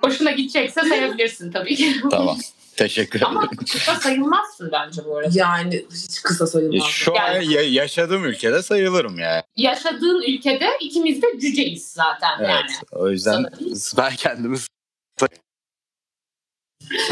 [0.00, 1.94] Hoşuna gidecekse sayabilirsin tabii ki.
[2.10, 2.38] Tamam.
[2.82, 3.56] Teşekkür Ama ederim.
[3.56, 5.30] kısa sayılmazsın bence bu arada.
[5.32, 6.88] Yani hiç kısa sayılmaz.
[6.88, 9.42] Şu an Yani- ya- yaşadığım ülkede sayılırım yani.
[9.56, 12.48] Yaşadığın ülkede ikimiz de cüceyiz zaten Evet.
[12.50, 12.70] yani.
[12.92, 13.78] O yüzden Sanırım.
[13.96, 14.58] ben kendimi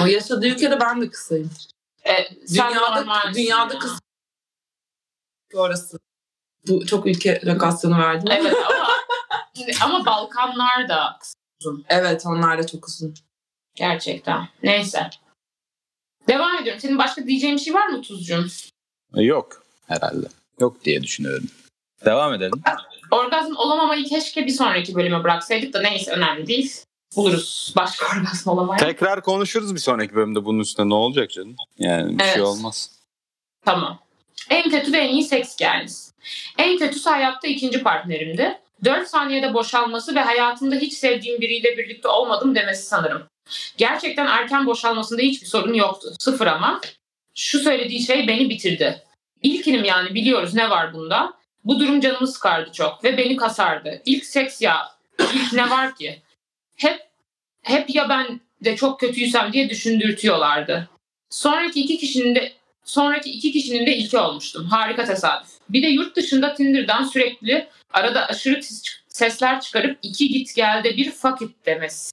[0.03, 1.51] O yaşadığı ülkede ben de kısayım.
[2.05, 2.13] E,
[2.49, 3.79] Dünyada, dünyada ya.
[3.81, 3.99] kısa
[5.55, 5.99] orası.
[6.69, 8.29] Bu çok ülke lokasyonu verdim.
[8.33, 8.89] Evet ama
[9.81, 11.19] ama Balkanlar da
[11.89, 13.15] Evet onlar da çok uzun.
[13.75, 14.49] gerçekten.
[14.63, 15.11] Neyse.
[16.29, 16.81] Devam ediyorum.
[16.81, 18.47] Senin başka diyeceğin bir şey var mı Tuzcuğum?
[19.15, 20.27] yok herhalde.
[20.61, 21.47] Yok diye düşünüyorum.
[22.05, 22.63] Devam edelim.
[23.11, 26.73] Orgazm olamamayı keşke bir sonraki bölüme bıraksaydık da neyse önemli değil.
[27.17, 28.79] Buluruz başka orgazm olamayı.
[28.81, 31.57] Tekrar konuşuruz bir sonraki bölümde bunun üstüne ne olacak canım?
[31.79, 32.35] Yani bir Evet.
[32.35, 32.91] şey olmaz.
[33.65, 33.99] Tamam.
[34.51, 36.13] En kötü ve en iyi seks hikayeniz.
[36.59, 38.59] En kötüsü hayatta ikinci partnerimdi.
[38.85, 43.23] 4 saniyede boşalması ve hayatımda hiç sevdiğim biriyle birlikte olmadım demesi sanırım.
[43.77, 46.15] Gerçekten erken boşalmasında hiçbir sorun yoktu.
[46.19, 46.81] Sıfır ama.
[47.35, 49.03] Şu söylediği şey beni bitirdi.
[49.43, 51.33] İlkinim yani biliyoruz ne var bunda.
[51.65, 54.03] Bu durum canımı sıkardı çok ve beni kasardı.
[54.05, 54.93] İlk seks ya.
[55.35, 56.23] İlk ne var ki?
[56.77, 57.01] Hep
[57.63, 60.89] hep ya ben de çok kötüysem diye düşündürtüyorlardı.
[61.31, 62.53] Sonraki iki kişinin de
[62.85, 64.67] sonraki iki kişinin de ilki olmuştum.
[64.67, 65.49] Harika tesadüf.
[65.69, 68.61] Bir de yurt dışında Tinder'dan sürekli arada aşırı
[69.09, 72.11] sesler çıkarıp iki git gelde bir fuck it demesi.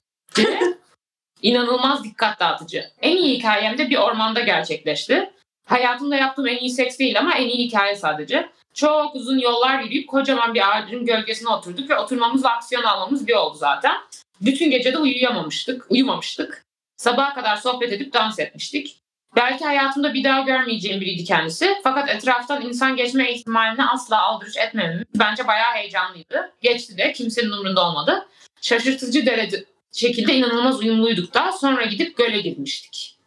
[1.42, 2.84] İnanılmaz dikkat dağıtıcı.
[3.02, 5.30] En iyi hikayem de bir ormanda gerçekleşti.
[5.64, 8.48] Hayatımda yaptığım en iyi seks değil ama en iyi hikaye sadece.
[8.74, 13.56] Çok uzun yollar yürüyüp kocaman bir ağacın gölgesine oturduk ve oturmamızla aksiyon almamız bir oldu
[13.56, 13.96] zaten.
[14.40, 16.64] Bütün gece de uyuyamamıştık, uyumamıştık.
[16.96, 18.98] Sabaha kadar sohbet edip dans etmiştik.
[19.36, 21.76] Belki hayatımda bir daha görmeyeceğim biriydi kendisi.
[21.82, 26.52] Fakat etraftan insan geçme ihtimalini asla aldırış etmememiz bence bayağı heyecanlıydı.
[26.60, 28.28] Geçti de kimsenin umurunda olmadı.
[28.60, 33.18] Şaşırtıcı derece şekilde inanılmaz uyumluyduk da sonra gidip göle girmiştik.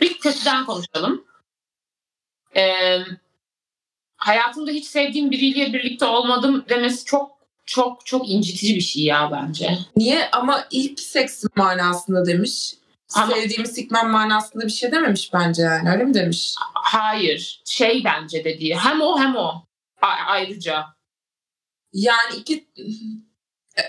[0.00, 1.24] İlk kötüden konuşalım.
[2.56, 2.98] Ee,
[4.16, 9.78] hayatımda hiç sevdiğim biriyle birlikte olmadım demesi çok çok çok incitici bir şey ya bence.
[9.96, 10.30] Niye?
[10.30, 12.74] Ama ilk seks manasında demiş.
[13.14, 15.90] Ama- Sevdiğimi sikmem manasında bir şey dememiş bence yani.
[15.90, 16.54] Öyle mi demiş?
[16.74, 17.62] Hayır.
[17.64, 18.76] Şey bence dediği.
[18.76, 19.64] Hem o hem o.
[20.02, 20.86] A- ayrıca.
[21.92, 22.66] Yani iki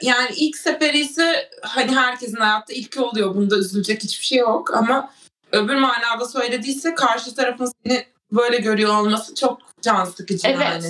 [0.02, 3.36] yani ilk seferi ise hani herkesin hayatta ilki oluyor.
[3.36, 5.12] Bunda üzülecek hiçbir şey yok ama
[5.52, 10.60] öbür manada söylediyse karşı tarafın seni böyle görüyor olması çok can sıkıcı Evet.
[10.62, 10.88] yani.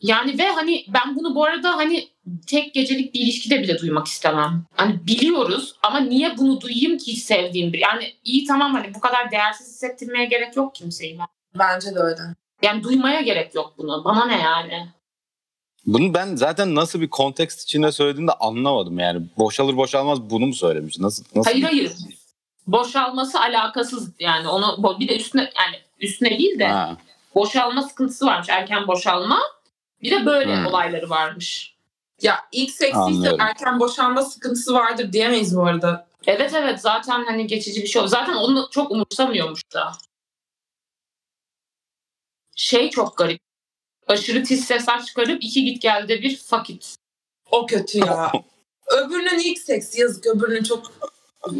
[0.00, 2.08] Yani ve hani ben bunu bu arada hani
[2.46, 4.64] tek gecelik bir ilişkide bile duymak istemem.
[4.74, 7.78] Hani biliyoruz ama niye bunu duyayım ki hiç sevdiğim bir.
[7.78, 11.18] Yani iyi tamam hani bu kadar değersiz hissettirmeye gerek yok kimseyi.
[11.58, 12.20] Bence de öyle.
[12.62, 14.04] Yani duymaya gerek yok bunu.
[14.04, 14.88] Bana ne yani?
[15.86, 19.26] Bunu ben zaten nasıl bir kontekst içinde söylediğini de anlamadım yani.
[19.38, 20.98] Boşalır boşalmaz bunu mu söylemiş?
[20.98, 21.92] Nasıl, nasıl Hayır hayır.
[22.66, 26.96] Boşalması alakasız yani onu bir de üstüne yani üstüne değil de Ha.
[27.34, 29.40] boşalma sıkıntısı varmış erken boşalma.
[30.02, 30.66] Bir de böyle Hmm.
[30.66, 31.74] olayları varmış.
[32.22, 33.40] Ya ilk seksiyse Anlıyorum.
[33.40, 36.06] erken boşanma sıkıntısı vardır diyemeyiz bu arada.
[36.26, 38.08] Evet evet zaten hani geçici bir şey oldu.
[38.08, 39.92] Zaten onu çok umursamıyormuş da.
[42.56, 43.43] Şey çok garip.
[44.08, 46.94] Aşırı tiz sesler çıkarıp iki git geldi bir fakit.
[47.50, 48.32] O kötü ya.
[48.86, 50.26] Öbürünün ilk seksi yazık.
[50.26, 50.92] Öbürünün çok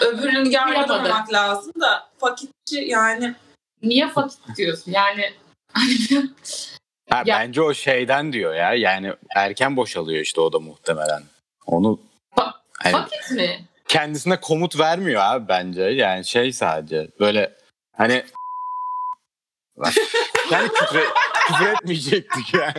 [0.00, 3.34] öbürünü yargılamamak lazım da fakitçi yani
[3.82, 4.92] Niye fakit diyorsun?
[4.92, 5.32] Yani
[7.10, 8.74] Ha, Ya- Bence o şeyden diyor ya.
[8.74, 11.22] Yani erken boşalıyor işte o da muhtemelen.
[11.66, 12.00] Onu
[12.36, 13.64] Fa- hani fakit mi?
[13.88, 15.82] kendisine komut vermiyor abi bence.
[15.82, 17.56] Yani şey sadece böyle
[17.96, 18.24] hani
[20.50, 21.04] yani küfür,
[21.52, 22.74] küfür etmeyecektik yani.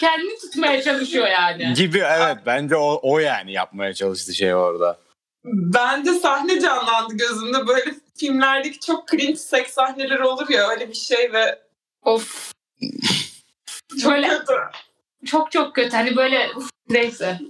[0.00, 1.74] Kendini tutmaya çalışıyor yani.
[1.74, 4.98] Gibi evet bence o, o yani yapmaya çalıştı şey orada.
[5.44, 10.94] ben de sahne canlandı gözümde böyle filmlerdeki çok cringe seks sahneleri olur ya öyle bir
[10.94, 11.58] şey ve
[12.02, 12.52] Of.
[14.04, 14.42] Böyle
[15.24, 15.96] çok çok kötü.
[15.96, 17.40] Hani böyle uf, neyse.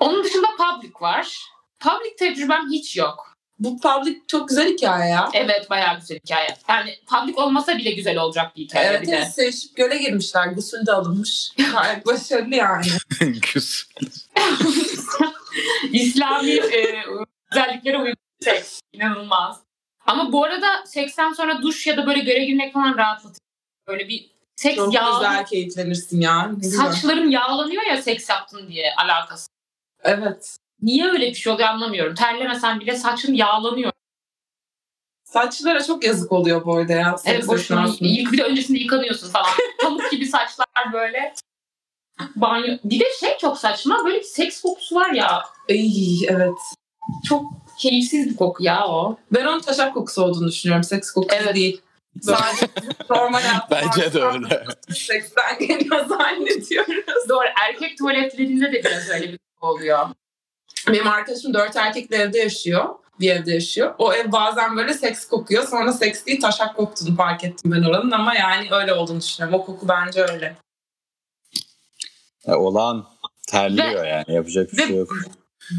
[0.00, 1.38] Onun dışında public var.
[1.80, 3.31] Public tecrübem hiç yok.
[3.62, 5.28] Bu public çok güzel hikaye ya.
[5.34, 6.56] Evet bayağı güzel hikaye.
[6.68, 9.16] Yani public olmasa bile güzel olacak bir hikaye Evet, bir de.
[9.16, 10.46] evet sevişip göle girmişler.
[10.46, 11.52] Gusül de alınmış.
[11.72, 12.86] Gayet başarılı yani.
[13.42, 13.84] Küs.
[15.92, 17.04] İslami e,
[17.52, 18.80] özelliklere uygun seks.
[18.92, 19.60] İnanılmaz.
[20.06, 23.38] Ama bu arada seksten sonra duş ya da böyle göre girmek falan rahatlatıyor.
[23.88, 25.18] Böyle bir seks Çok yağlı.
[25.24, 26.50] güzel keyiflenirsin ya.
[26.56, 26.78] Güzel.
[26.92, 29.46] Saçlarım yağlanıyor ya seks yaptın diye alakası.
[30.02, 30.56] Evet.
[30.82, 32.14] Niye öyle bir şey oluyor anlamıyorum.
[32.14, 33.92] Terlemesen bile saçın yağlanıyor.
[35.24, 37.16] Saçlara çok yazık oluyor bu arada ya.
[37.24, 37.86] Evet boşuna.
[38.00, 39.50] İlk bir de öncesinde yıkanıyorsun falan.
[39.82, 41.34] Pamuk gibi saçlar böyle.
[42.36, 42.76] Banyo.
[42.84, 44.04] Bir de şey çok saçma.
[44.04, 45.42] Böyle bir seks kokusu var ya.
[45.70, 46.58] Ay, evet.
[47.28, 47.44] Çok
[47.78, 49.18] keyifsiz bir koku ya o.
[49.32, 50.84] Ben onun taşak kokusu olduğunu düşünüyorum.
[50.84, 51.54] Seks kokusu Evet.
[51.54, 51.80] değil.
[52.22, 52.66] Sadece
[53.10, 54.64] normal Bence de öyle.
[54.90, 57.28] Seksten geliyor zannediyoruz.
[57.28, 57.46] Doğru.
[57.68, 60.08] Erkek tuvaletlerinde de biraz öyle bir koku oluyor.
[60.88, 62.88] Benim arkadaşım dört erkekle evde yaşıyor.
[63.20, 63.94] Bir evde yaşıyor.
[63.98, 65.66] O ev bazen böyle seks kokuyor.
[65.68, 69.60] Sonra seks değil taşak koktuğunu fark ettim ben oranın ama yani öyle olduğunu düşünüyorum.
[69.60, 70.56] O koku bence öyle.
[72.46, 73.06] Ya, Olan
[73.48, 75.12] terliyor yani yapacak bir ve- şey yok.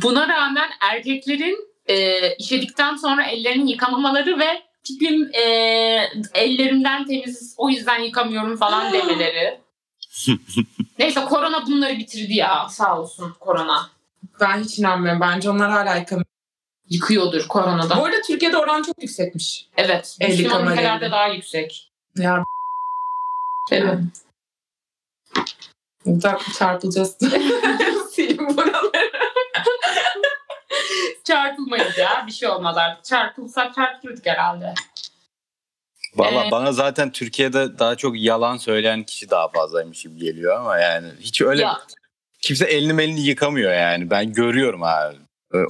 [0.04, 5.42] Buna rağmen erkeklerin e, işedikten sonra ellerini yıkamamaları ve tipim e,
[6.34, 9.60] ellerimden temiz o yüzden yıkamıyorum falan demeleri.
[11.00, 13.90] Neyse korona bunları bitirdi ya sağ olsun korona.
[14.44, 15.22] Ben hiç inanmıyorum.
[15.22, 16.26] Bence onlar hala yıkamıyor.
[16.90, 17.98] Yıkıyordur koronada.
[17.98, 19.68] Bu arada Türkiye'de oran çok yüksekmiş.
[19.78, 20.18] Evet.
[20.22, 21.92] Müslüman ülkelerde daha yüksek.
[22.18, 22.44] Ya
[23.72, 24.00] Evet.
[26.06, 27.18] burada çarpılacağız.
[28.12, 29.12] Silin buraları.
[31.24, 32.24] Çarpılmayız ya.
[32.28, 33.06] Bir şey olmaz artık.
[33.06, 34.74] Çarpılsak çarpılırdık herhalde.
[36.16, 40.78] Valla Ee, bana zaten Türkiye'de daha çok yalan söyleyen kişi daha fazlaymış gibi geliyor ama
[40.80, 41.82] yani hiç öyle Ya.
[42.44, 44.10] Kimse elini melini yıkamıyor yani.
[44.10, 45.16] Ben görüyorum abi.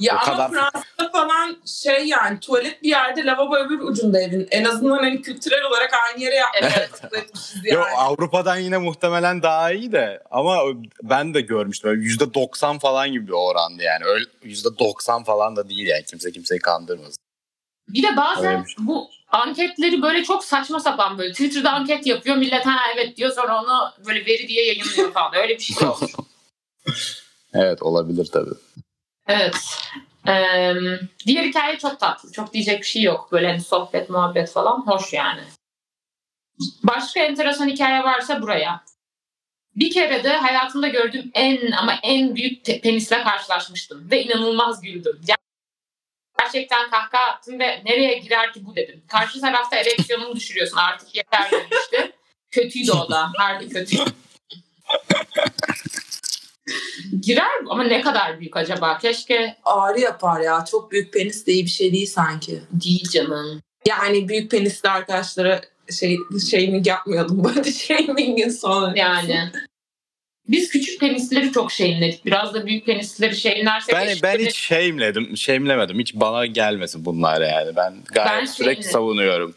[0.00, 4.48] Ya o ama kadar Fransa'da falan şey yani tuvalet bir yerde lavabo öbür ucunda evin.
[4.50, 7.74] En azından hani kültürel olarak aynı yere yapmışız yani.
[7.74, 10.62] Yo, Avrupa'dan yine muhtemelen daha iyi de ama
[11.02, 11.90] ben de görmüştüm.
[11.90, 14.04] Öyle %90 falan gibi bir orandı yani.
[14.04, 16.04] Öyle %90 falan da değil yani.
[16.04, 17.18] Kimse kimseyi kandırmasın.
[17.88, 18.86] Bir de bazen şey.
[18.86, 23.62] bu anketleri böyle çok saçma sapan böyle Twitter'da anket yapıyor millet ha evet diyor sonra
[23.62, 26.10] onu böyle veri diye yayınlıyor falan öyle bir şey olur.
[27.54, 28.54] Evet olabilir tabii.
[29.28, 29.54] evet.
[30.28, 30.74] Ee,
[31.26, 32.32] diğer hikaye çok tatlı.
[32.32, 33.28] Çok diyecek bir şey yok.
[33.32, 35.40] Böyle hani sohbet muhabbet falan hoş yani.
[36.82, 38.84] Başka enteresan hikaye varsa buraya.
[39.76, 44.10] Bir kere de hayatımda gördüğüm en ama en büyük penisle karşılaşmıştım.
[44.10, 45.20] Ve inanılmaz güldüm.
[46.38, 49.02] Gerçekten kahkaha attım ve nereye girer ki bu dedim.
[49.08, 52.12] Karşı tarafta ereksiyonumu düşürüyorsun artık yeter demişti.
[52.50, 53.30] Kötüydü o da.
[53.36, 53.96] Harbi kötü.
[57.20, 58.98] Girer ama ne kadar büyük acaba?
[58.98, 60.64] Keşke Ağrı yapar ya.
[60.70, 62.60] Çok büyük penis de iyi bir şey değil sanki.
[62.72, 63.60] değil canım.
[63.86, 65.60] Yani büyük penisli arkadaşlara
[66.00, 66.18] şey
[66.50, 67.44] shaming yapmıyordum.
[67.44, 68.98] Body shaming'in sonu.
[68.98, 69.50] Yani.
[70.48, 72.26] Biz küçük penisleri çok şeyinledik.
[72.26, 73.94] Biraz da büyük penisleri şeyinlersek...
[73.94, 75.98] Ben, ben hiç shame'ledim, shame'lemedim.
[75.98, 77.76] Hiç bana gelmesin bunlar yani.
[77.76, 79.54] Ben gayet Ben sürekli savunuyorum.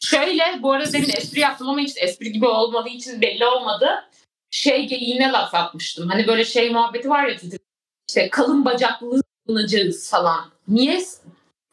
[0.00, 3.86] Şöyle bu arada demin espri yaptım ama hiç espri gibi olmadığı için belli olmadı.
[4.56, 6.08] Şey geyiğine laf atmıştım.
[6.08, 7.36] Hani böyle şey muhabbeti var ya.
[8.08, 10.50] İşte kalın bacaklı savunacağız falan.
[10.68, 11.04] Niye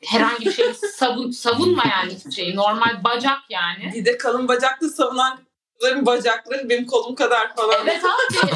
[0.05, 2.55] herhangi bir şeyi savun, savunma yani hiçbir şeyi.
[2.55, 3.91] Normal bacak yani.
[3.95, 5.39] Bir de kalın bacaklı savunan
[5.73, 7.87] kızların bacakları benim kolum kadar falan.
[7.87, 8.53] Evet abi.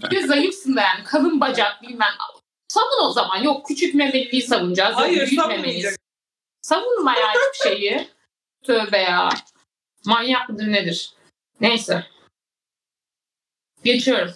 [0.10, 1.04] Bir de zayıfsın da yani.
[1.04, 2.12] Kalın bacak bilmem.
[2.68, 3.42] Savun o zaman.
[3.42, 4.96] Yok küçük memeliliği savunacağız.
[4.96, 5.94] Hayır savunmayacak.
[6.62, 8.08] Savunma ya hiçbir şeyi.
[8.64, 9.28] Tövbe ya.
[10.06, 11.14] Manyak mıdır nedir?
[11.60, 12.06] Neyse.
[13.84, 14.34] Geçiyorum.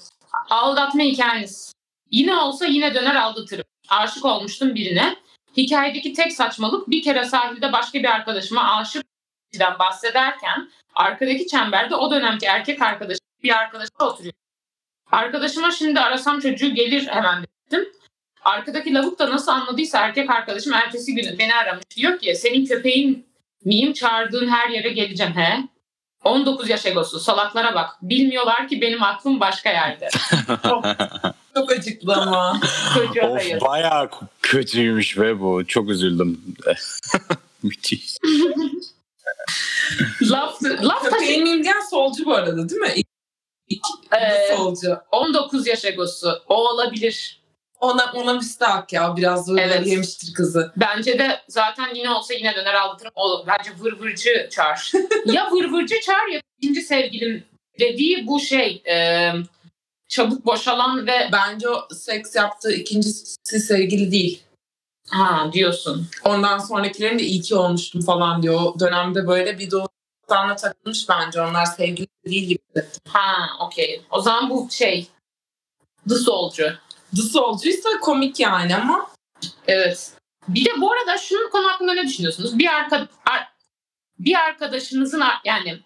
[0.50, 1.72] Aldatma hikayeniz.
[2.10, 3.64] Yine olsa yine döner aldatırım.
[3.88, 5.16] Aşık olmuştum birine.
[5.56, 9.04] Hikayedeki tek saçmalık bir kere sahilde başka bir arkadaşıma aşık
[9.78, 14.34] bahsederken arkadaki çemberde o dönemki erkek arkadaşım bir arkadaşla oturuyor.
[15.12, 17.92] Arkadaşıma şimdi arasam çocuğu gelir hemen dedim.
[18.44, 21.84] Arkadaki lavuk da nasıl anladıysa erkek arkadaşım ertesi günü beni aramış.
[21.96, 23.26] Diyor ki senin köpeğin
[23.64, 25.73] miyim çağırdığın her yere geleceğim he.
[26.24, 27.90] 19 yaş egosu salaklara bak.
[28.02, 30.08] Bilmiyorlar ki benim aklım başka yerde.
[31.54, 32.60] Çok acıklı ama.
[32.94, 33.68] Çocuğa of yazık.
[33.68, 34.10] bayağı
[34.42, 35.66] kötüymüş ve bu.
[35.66, 36.40] Çok üzüldüm.
[37.62, 38.16] Müthiş.
[40.22, 42.92] Laf, laf taşı, Köpeğin diyen solcu bu arada değil mi?
[43.68, 43.80] İlk
[44.12, 44.96] Ee, solcu.
[45.12, 46.42] 19 yaş egosu.
[46.48, 47.40] O olabilir.
[47.84, 49.16] Ona, ona müstahak ya.
[49.16, 49.86] Biraz da Evet.
[49.86, 50.72] yemiştir kızı.
[50.76, 53.12] Bence de zaten yine olsa yine döner aldatırım.
[53.14, 54.92] O bence vırvırcı çağır.
[55.26, 57.44] ya vırvırcı çağır ya ikinci sevgilim
[57.80, 59.30] dediği bu şey e,
[60.08, 64.42] çabuk boşalan ve Bence o seks yaptığı ikincisi sevgili değil.
[65.10, 66.08] ha diyorsun.
[66.24, 68.60] Ondan sonrakilerin de iyi ki olmuştum falan diyor.
[68.62, 71.40] O dönemde böyle bir doğuştanla takılmış bence.
[71.42, 72.60] Onlar sevgili değil gibi.
[73.08, 74.02] Ha okey.
[74.10, 75.06] O zaman bu şey
[76.08, 76.78] The Soldier.
[77.16, 79.06] The solcuysa komik yani ama
[79.66, 80.12] Evet.
[80.48, 82.58] Bir de bu arada şunun konu hakkında ne düşünüyorsunuz?
[82.58, 83.48] Bir arka ar-
[84.18, 85.80] bir arkadaşınızın ar- yani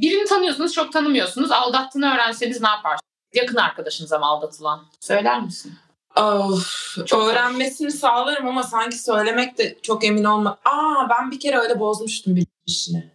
[0.00, 1.50] birini tanıyorsunuz çok tanımıyorsunuz.
[1.50, 3.10] Aldattığını öğrenseniz ne yaparsınız?
[3.34, 4.86] Yakın arkadaşınıza mı aldatılan?
[5.00, 5.74] Söyler misin?
[6.16, 10.58] of, Çok öğrenmesini sağlarım ama sanki söylemek de çok emin olma.
[10.64, 13.10] Aa ben bir kere öyle bozmuştum bir işini.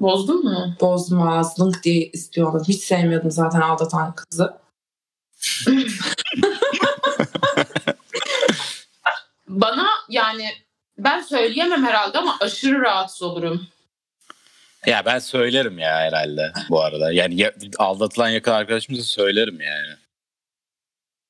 [0.00, 0.74] Bozdun mu?
[0.80, 2.62] Bozdum ağzılık diye istiyorum.
[2.68, 4.60] Hiç sevmiyordum zaten aldatan kızı.
[9.48, 10.48] Bana yani
[10.98, 13.66] ben söyleyemem herhalde ama aşırı rahatsız olurum.
[14.86, 17.12] Ya ben söylerim ya herhalde bu arada.
[17.12, 19.88] Yani ya- aldatılan yakın arkadaşımıza söylerim yani.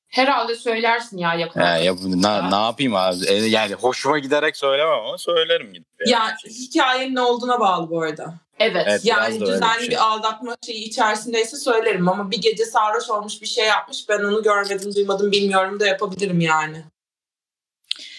[0.07, 1.59] Herhalde söylersin ya yakın.
[1.61, 3.25] Ya, ya bu- na- ne yapayım abi?
[3.27, 5.87] E, Yani hoşuma giderek söylemem ama söylerim gidip.
[5.99, 6.11] yani.
[6.11, 8.33] Ya hikayenin ne olduğuna bağlı bu arada.
[8.61, 8.85] Evet.
[8.89, 9.05] Evet.
[9.05, 9.97] Yani düzenli bir bir, şey.
[9.97, 14.95] aldatma şeyi içerisindeyse söylerim ama bir gece sarhoş olmuş bir şey yapmış ben onu görmedim
[14.95, 16.83] duymadım bilmiyorum da yapabilirim yani.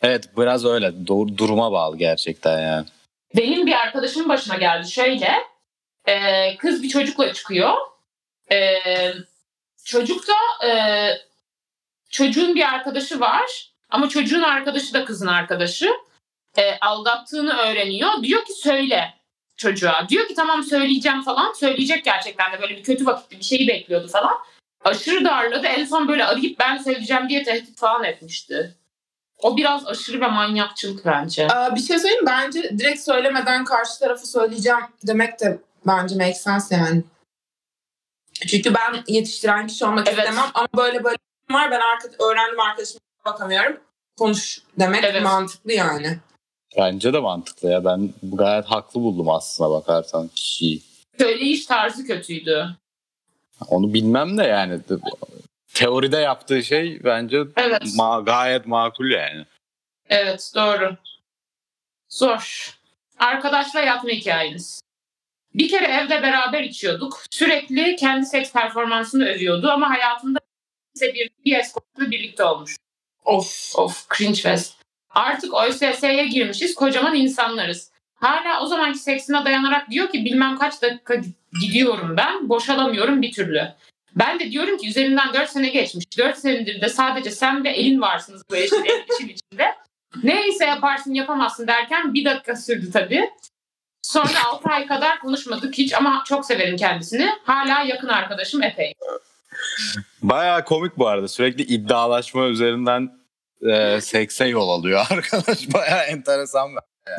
[0.03, 1.07] Evet biraz öyle.
[1.07, 2.87] Doğru, duruma bağlı gerçekten yani.
[3.37, 5.33] Benim bir arkadaşımın başına geldi şöyle.
[6.07, 7.75] e, kız bir çocukla çıkıyor.
[8.53, 8.79] E,
[9.85, 10.73] çocuk da e,
[12.11, 13.73] çocuğun bir arkadaşı var.
[13.91, 15.91] Ama çocuğun arkadaşı da kızın arkadaşı.
[16.59, 18.23] E, aldattığını öğreniyor.
[18.23, 19.15] Diyor ki söyle
[19.57, 20.09] çocuğa.
[20.09, 21.53] Diyor ki tamam söyleyeceğim falan.
[21.53, 24.35] Söyleyecek gerçekten de böyle bir kötü vakitte bir şeyi bekliyordu falan.
[24.85, 25.67] Aşırı darladı.
[25.67, 28.75] En son böyle arayıp ben söyleyeceğim diye tehdit falan etmişti.
[29.39, 31.49] O biraz aşırı ve manyakçılık bence.
[31.49, 36.75] Aa, bir şey söyleyeyim bence direkt söylemeden karşı tarafı söyleyeceğim demek de bence make sense
[36.75, 37.03] yani.
[38.49, 40.19] Çünkü ben yetiştiren kişi olmak Evet.
[40.19, 41.17] istemem ama böyle böyle
[41.51, 43.81] var ben arka, öğrendim arkadaşıma bakamıyorum.
[44.19, 45.23] Konuş demek Evet.
[45.23, 46.19] mantıklı yani.
[46.79, 47.85] Bence de mantıklı ya.
[47.85, 50.83] Ben gayet haklı buldum aslına bakarsan kişiyi.
[51.19, 52.77] Söyleyiş tarzı kötüydü.
[53.69, 54.81] Onu bilmem de yani.
[55.75, 57.83] Teoride yaptığı şey bence Evet.
[57.83, 59.47] ma- gayet makul yani.
[60.09, 60.97] Evet doğru.
[62.09, 62.71] Zor.
[63.19, 64.81] Arkadaşla yatma hikayeniz.
[65.55, 67.23] Bir kere evde beraber içiyorduk.
[67.31, 70.39] Sürekli kendi seks performansını övüyordu ama hayatında
[70.95, 72.77] ise bir, bir eskortla birlikte olmuş.
[73.25, 73.73] Of.
[73.77, 74.82] Of cringe fest.
[75.15, 77.91] Artık ÖSS'ye girmişiz kocaman insanlarız.
[78.15, 81.15] Hala o zamanki seksine dayanarak diyor ki bilmem kaç dakika
[81.61, 83.69] gidiyorum ben boşalamıyorum bir türlü.
[84.17, 86.19] Ben de diyorum ki üzerinden 4 sene geçmiş.
[86.19, 89.75] 4 senedir de sadece sen ve elin varsınız bu işin, işin içinde.
[90.23, 93.31] Neyse yaparsın yapamazsın derken bir dakika sürdü tabii.
[94.03, 97.31] Sonra 6 ay kadar konuşmadık hiç ama çok severim kendisini.
[97.45, 98.95] Hala yakın arkadaşım epey.
[100.23, 101.29] Bayağı komik bu arada.
[101.29, 103.22] Sürekli iddialaşma üzerinden
[103.71, 105.75] e, sekse yol alıyor arkadaş.
[105.75, 106.71] Bayağı enteresan.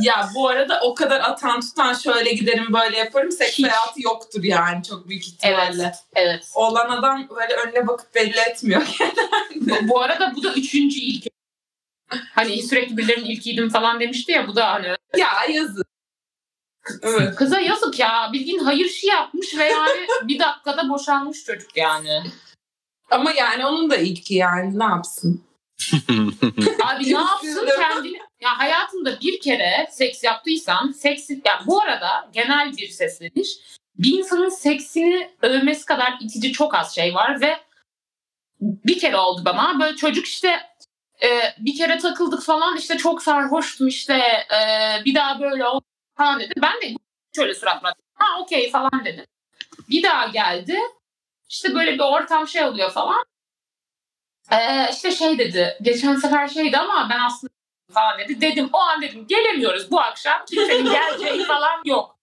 [0.02, 4.84] Ya bu arada o kadar atan tutan şöyle giderim böyle yaparım seks hayatı yoktur yani
[4.84, 5.84] çok büyük ihtimalle.
[5.84, 5.96] Evet.
[6.16, 6.52] Evet.
[6.56, 8.82] Olan adam böyle önüne bakıp belli etmiyor.
[9.56, 11.26] Bu, bu arada bu da üçüncü ilk.
[12.36, 15.88] Hani sürekli birilerinin ilkiydim falan demişti ya bu da hani ya yazık.
[17.02, 17.36] Evet.
[17.36, 22.24] kıza yazık ya bildiğin hayır işi yapmış ve yani bir dakikada boşanmış çocuk yani.
[23.12, 25.44] Ama yani onun da ilki yani ne yapsın?
[26.84, 28.18] Abi ne yapsın kendini?
[28.42, 33.58] Ya hayatında bir kere seks yaptıysan seksi ya bu arada genel bir sesleniş
[33.96, 37.60] bir insanın seksini övmesi kadar itici çok az şey var ve
[38.60, 40.62] bir kere oldu bana böyle çocuk işte
[41.24, 44.14] e, bir kere takıldık falan işte çok sarhoştum işte
[44.54, 45.86] e, bir daha böyle oldu
[46.18, 46.54] falan dedi.
[46.58, 46.96] Ben de
[47.36, 49.26] şöyle suratla ha okey falan dedim.
[49.90, 50.80] Bir daha geldi
[51.50, 53.24] işte böyle bir ortam şey oluyor falan.
[54.52, 55.78] Ee, işte şey dedi.
[55.82, 57.54] Geçen sefer şeydi ama ben aslında
[57.94, 58.42] falan dedi.
[58.42, 60.46] Dedim o an dedim gelemiyoruz bu akşam.
[60.46, 62.20] Kimsenin geleceği falan yok.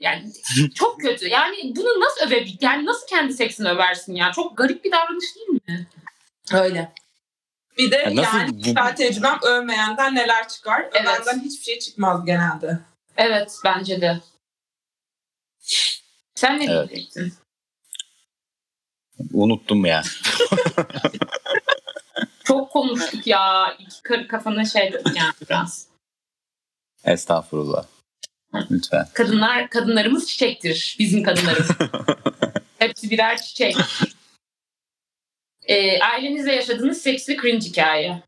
[0.00, 0.32] Yani
[0.74, 1.28] çok kötü.
[1.28, 2.56] Yani bunu nasıl övebil?
[2.60, 4.32] Yani nasıl kendi seksini översin ya?
[4.32, 5.86] Çok garip bir davranış değil mi?
[6.52, 6.92] Öyle.
[7.78, 10.80] Bir de Ya nasıl yani bu- kişisel tecrübem övmeyenden neler çıkar?
[10.92, 11.20] Evet.
[11.20, 12.78] Övenden hiçbir şey çıkmaz genelde.
[13.16, 14.20] Evet bence de.
[16.34, 16.88] Sen ne Evet.
[16.90, 17.34] diyecektin?
[19.32, 20.02] Unuttum ya.
[22.50, 23.76] Çok konuştuk ya.
[23.78, 25.86] İki karı kafana şey yani biraz.
[27.04, 27.84] Estağfurullah.
[28.70, 29.06] Lütfen.
[29.14, 30.96] Kadınlar, kadınlarımız çiçektir.
[30.98, 31.68] Bizim kadınlarımız.
[32.78, 33.76] Hepsi birer çiçek.
[35.62, 38.22] Ee, ailenizle yaşadığınız seksli cringe hikaye.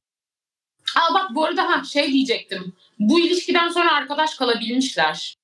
[0.97, 2.73] Aa bak bu arada ha şey diyecektim.
[2.99, 5.35] Bu ilişkiden sonra arkadaş kalabilmişler.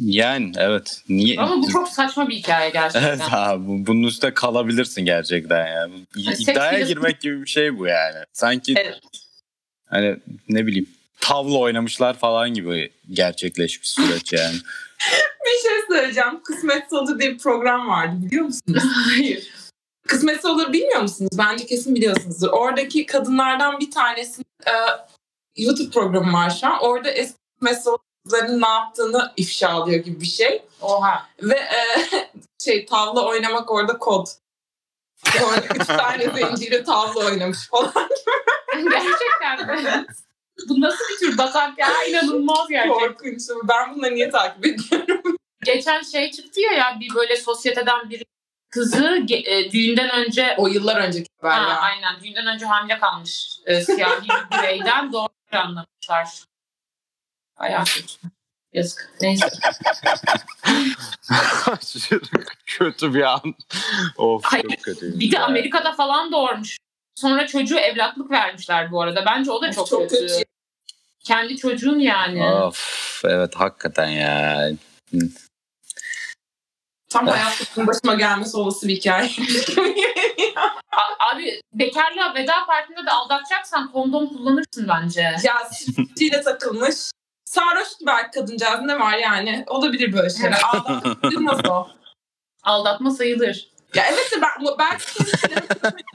[0.00, 1.02] Yani evet.
[1.08, 1.40] Niye?
[1.40, 3.18] Ama bu çok saçma bir hikaye Evet gerçekten.
[3.32, 5.92] abi bu- bunun üstüne kalabilirsin gerçekten yani.
[6.16, 8.16] Yani İddiaya girmek gibi bir şey bu yani.
[8.32, 9.00] Sanki Evet.
[9.86, 10.16] hani
[10.48, 10.88] ne bileyim
[11.20, 14.56] tavla oynamışlar falan gibi gerçekleşmiş süreç yani.
[15.46, 16.40] Bir şey söyleyeceğim.
[16.44, 18.82] Kısmetse Olur diye bir program vardı biliyor musunuz?
[19.16, 19.48] Hayır.
[20.08, 21.30] Kısmetse Olur bilmiyor musunuz?
[21.38, 22.48] Bence kesin biliyorsunuzdur.
[22.48, 24.72] Oradaki kadınlardan bir tanesinin e,
[25.56, 26.78] YouTube programı var şu an.
[26.82, 27.90] Orada eski Kısmetse
[28.26, 30.62] Olur'ların ne yaptığını ifşa alıyor gibi bir şey.
[30.80, 31.26] Oha.
[31.42, 31.80] Ve e,
[32.64, 34.26] şey tavla oynamak orada kod.
[35.44, 38.08] Orada üç tane zenciyle tavla oynamış falan.
[38.72, 40.06] Gerçekten mi?
[40.68, 41.88] Bu nasıl bir tür batak ya?
[42.08, 42.98] İnanılmaz gerçekten.
[42.98, 43.42] Korkunç.
[43.64, 45.36] Ben bunları niye takip ediyorum?
[45.64, 48.24] Geçen şey çıktı ya ya bir böyle sosyeteden bir
[48.70, 51.80] kızı e, düğünden önce O yıllar önceki haber ha, ya.
[51.80, 56.46] aynen düğünden önce hamile kalmış e, siyahi bir bireyden doğru anlamışlar.
[57.60, 58.12] Bayağı kötü.
[58.72, 59.10] Yazık.
[59.20, 59.46] Neyse.
[62.66, 63.54] kötü bir an.
[64.16, 65.20] Of Hayır, çok kötü.
[65.20, 66.76] Bir de Amerika'da falan doğurmuş.
[67.14, 69.24] Sonra çocuğu evlatlık vermişler bu arada.
[69.26, 70.26] Bence o da çok, Çok kötü.
[70.26, 70.44] kötü.
[71.24, 72.44] Kendi çocuğun yani.
[72.44, 74.70] Of evet hakikaten ya.
[77.08, 79.30] Tam hayatımın başıma gelmesi olası bir hikaye.
[80.90, 85.20] A- abi bekarlığa veda partinde de aldatacaksan kondom kullanırsın bence.
[85.20, 86.94] ya sürtüyle takılmış.
[87.56, 89.64] Sarhoş belki kadıncağız ne var yani?
[89.66, 90.60] Olabilir böyle şeyler.
[90.72, 91.88] Ağlatılmaz o.
[92.62, 93.70] Aldatma sayılır.
[93.94, 95.04] Ya evet de ben, belki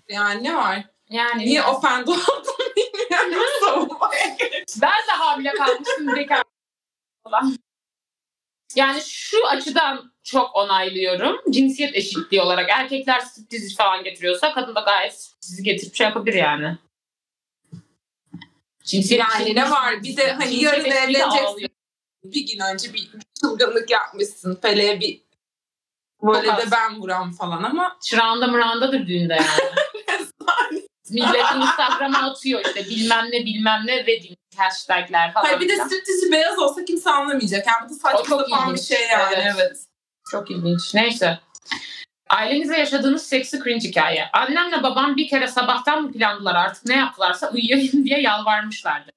[0.10, 0.84] yani ne var?
[1.10, 2.18] Yani Niye ofend oldum
[2.78, 3.44] bilmiyorum.
[3.62, 4.38] Savunmaya
[4.82, 6.44] ben de hamile kalmıştım bekar
[7.24, 7.56] falan.
[8.76, 11.42] Yani şu açıdan çok onaylıyorum.
[11.50, 16.78] Cinsiyet eşitliği olarak erkekler striptiz falan getiriyorsa kadın da gayet striptizi getirip şey yapabilir yani.
[18.84, 20.04] Cinsiyet Yani ne var?
[20.04, 21.72] Bir de hani yarın evleneceksin.
[22.24, 23.10] Bir gün önce bir
[23.42, 24.56] çılgınlık yapmışsın.
[24.56, 25.22] Pele'ye bir
[26.24, 29.72] böyle de ben vuram falan ama Çırağında mırağındadır düğünde yani.
[31.10, 35.46] Millet Instagram'a atıyor işte bilmem ne bilmem ne wedding hashtagler falan.
[35.46, 37.68] Hayır bir de striptizi beyaz olsa kimse anlamayacak.
[37.68, 39.36] Yani bu da saçma sapan bir şey yani.
[39.36, 39.54] Evet.
[39.56, 39.78] Evet.
[40.32, 40.94] Çok ilginç.
[40.94, 41.40] Neyse.
[42.32, 44.30] Ailenizle yaşadığınız seksi cringe hikaye.
[44.34, 49.12] Annemle babam bir kere sabahtan mı plandılar artık ne yaptılarsa uyuyayım diye yalvarmışlardı.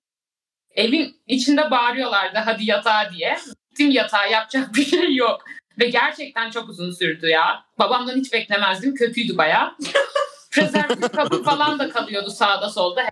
[0.70, 3.38] Evin içinde bağırıyorlardı hadi yatağa diye.
[3.70, 5.44] Gittim yatağa yapacak bir şey yok.
[5.78, 7.64] Ve gerçekten çok uzun sürdü ya.
[7.78, 8.94] Babamdan hiç beklemezdim.
[8.94, 9.74] Kötüydü bayağı.
[10.50, 13.04] Prezervatif kabı falan da kalıyordu sağda solda.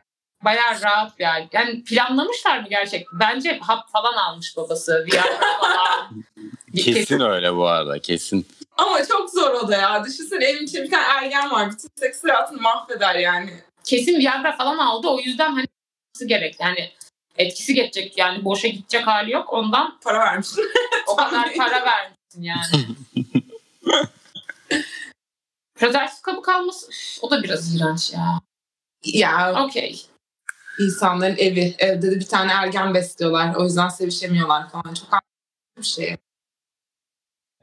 [0.45, 1.49] Bayağı rahat yani.
[1.53, 3.21] Yani planlamışlar mı gerçekten?
[3.21, 5.07] Bence hap falan almış babası.
[5.13, 6.25] Viagra falan.
[6.77, 8.47] Kesin öyle bu arada kesin.
[8.83, 10.05] Ama çok zor o da ya.
[10.05, 11.71] Düşünsene evin içinde bir tane ergen var.
[11.73, 13.61] Bütün seks hayatını mahveder yani.
[13.85, 15.09] kesin Viagra falan aldı.
[15.09, 15.67] O yüzden hani
[16.27, 16.57] gerek.
[16.61, 16.91] Yani
[17.39, 19.53] etkisi geçecek yani boşa gidecek hali yok.
[19.53, 20.65] Ondan Para vermişsin.
[21.07, 22.87] o kadar para vermişsin yani.
[25.75, 28.41] Prezervatif kabı kalması üf, o da biraz iğrenç ya.
[29.05, 30.07] ya Okey.
[30.79, 31.75] insanların evi.
[31.79, 33.55] Evde de bir tane ergen besliyorlar.
[33.55, 34.95] O yüzden sevişemiyorlar falan.
[34.95, 35.23] Çok anlamlı
[35.79, 36.17] bir şey.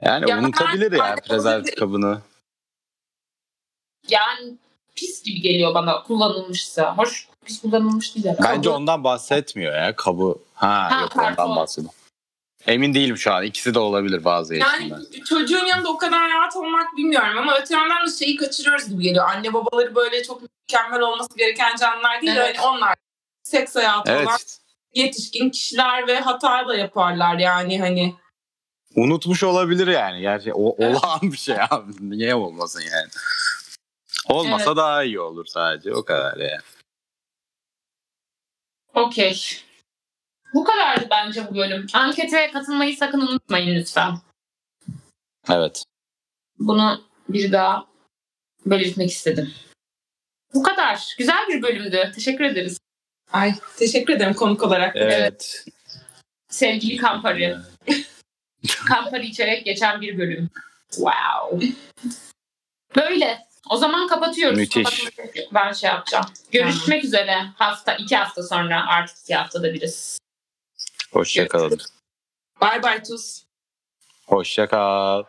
[0.02, 2.22] Yani Ya unutabilir ben- ya prezervatif kabını.
[4.10, 4.54] Yani
[4.96, 6.98] pis gibi geliyor bana kullanılmışsa.
[6.98, 8.44] Hoş pis kullanılmış değil herhalde.
[8.58, 10.36] Bence ondan bahsetmiyor ya kabı.
[10.54, 11.44] Ha, Ha, yok karton.
[11.44, 11.94] ondan bahsediyor.
[12.68, 13.44] Emin değilim şu an.
[13.44, 15.24] İkisi de olabilir bazı Yani yaşında.
[15.26, 19.28] çocuğun yanında o kadar rahat olmak bilmiyorum ama öte yandan da şeyi kaçırıyoruz gibi geliyor.
[19.30, 22.34] Anne babaları böyle çok mükemmel olması gereken canlılar değil.
[22.36, 22.56] Evet.
[22.56, 22.96] Yani onlar
[23.44, 24.58] seks hayatı olan Evet.
[24.96, 28.16] yetişkin kişiler ve hata da yaparlar yani hani.
[28.96, 30.22] Unutmuş olabilir yani.
[30.22, 30.98] Gerçi o, Evet.
[30.98, 31.94] olağan bir şey abi.
[32.00, 33.10] Niye olmasın yani?
[34.30, 34.78] Olmasa Evet.
[34.78, 35.94] daha iyi olur sadece.
[35.94, 36.62] O kadar yani.
[38.94, 39.42] Okey.
[40.54, 41.88] Bu kadardı bence bu bölüm.
[41.94, 44.20] Ankete katılmayı sakın unutmayın lütfen.
[45.50, 45.84] Evet.
[46.60, 47.88] Bunu bir daha
[48.66, 49.54] belirtmek istedim.
[50.54, 51.16] Bu kadar.
[51.18, 52.12] Güzel bir bölümdü.
[52.16, 52.78] Teşekkür ederiz.
[53.34, 54.96] Ay teşekkür ederim konuk olarak.
[54.96, 55.66] Evet.
[56.50, 57.58] Sevgili Kampari.
[58.88, 60.50] Kampari içerek geçen bir bölüm.
[60.92, 61.68] Wow.
[62.96, 63.40] Böyle.
[63.70, 64.58] O zaman kapatıyoruz.
[64.58, 64.84] Müthiş.
[64.84, 66.26] Kapatmak- Ben şey yapacağım.
[66.52, 67.46] Görüşmek üzere.
[67.56, 70.20] Hafta, iki hafta sonra artık iki haftada biriz.
[71.12, 71.80] Hoşçakalın.
[72.62, 73.44] Bye bye Tuz.
[74.28, 75.24] Hoşçakal.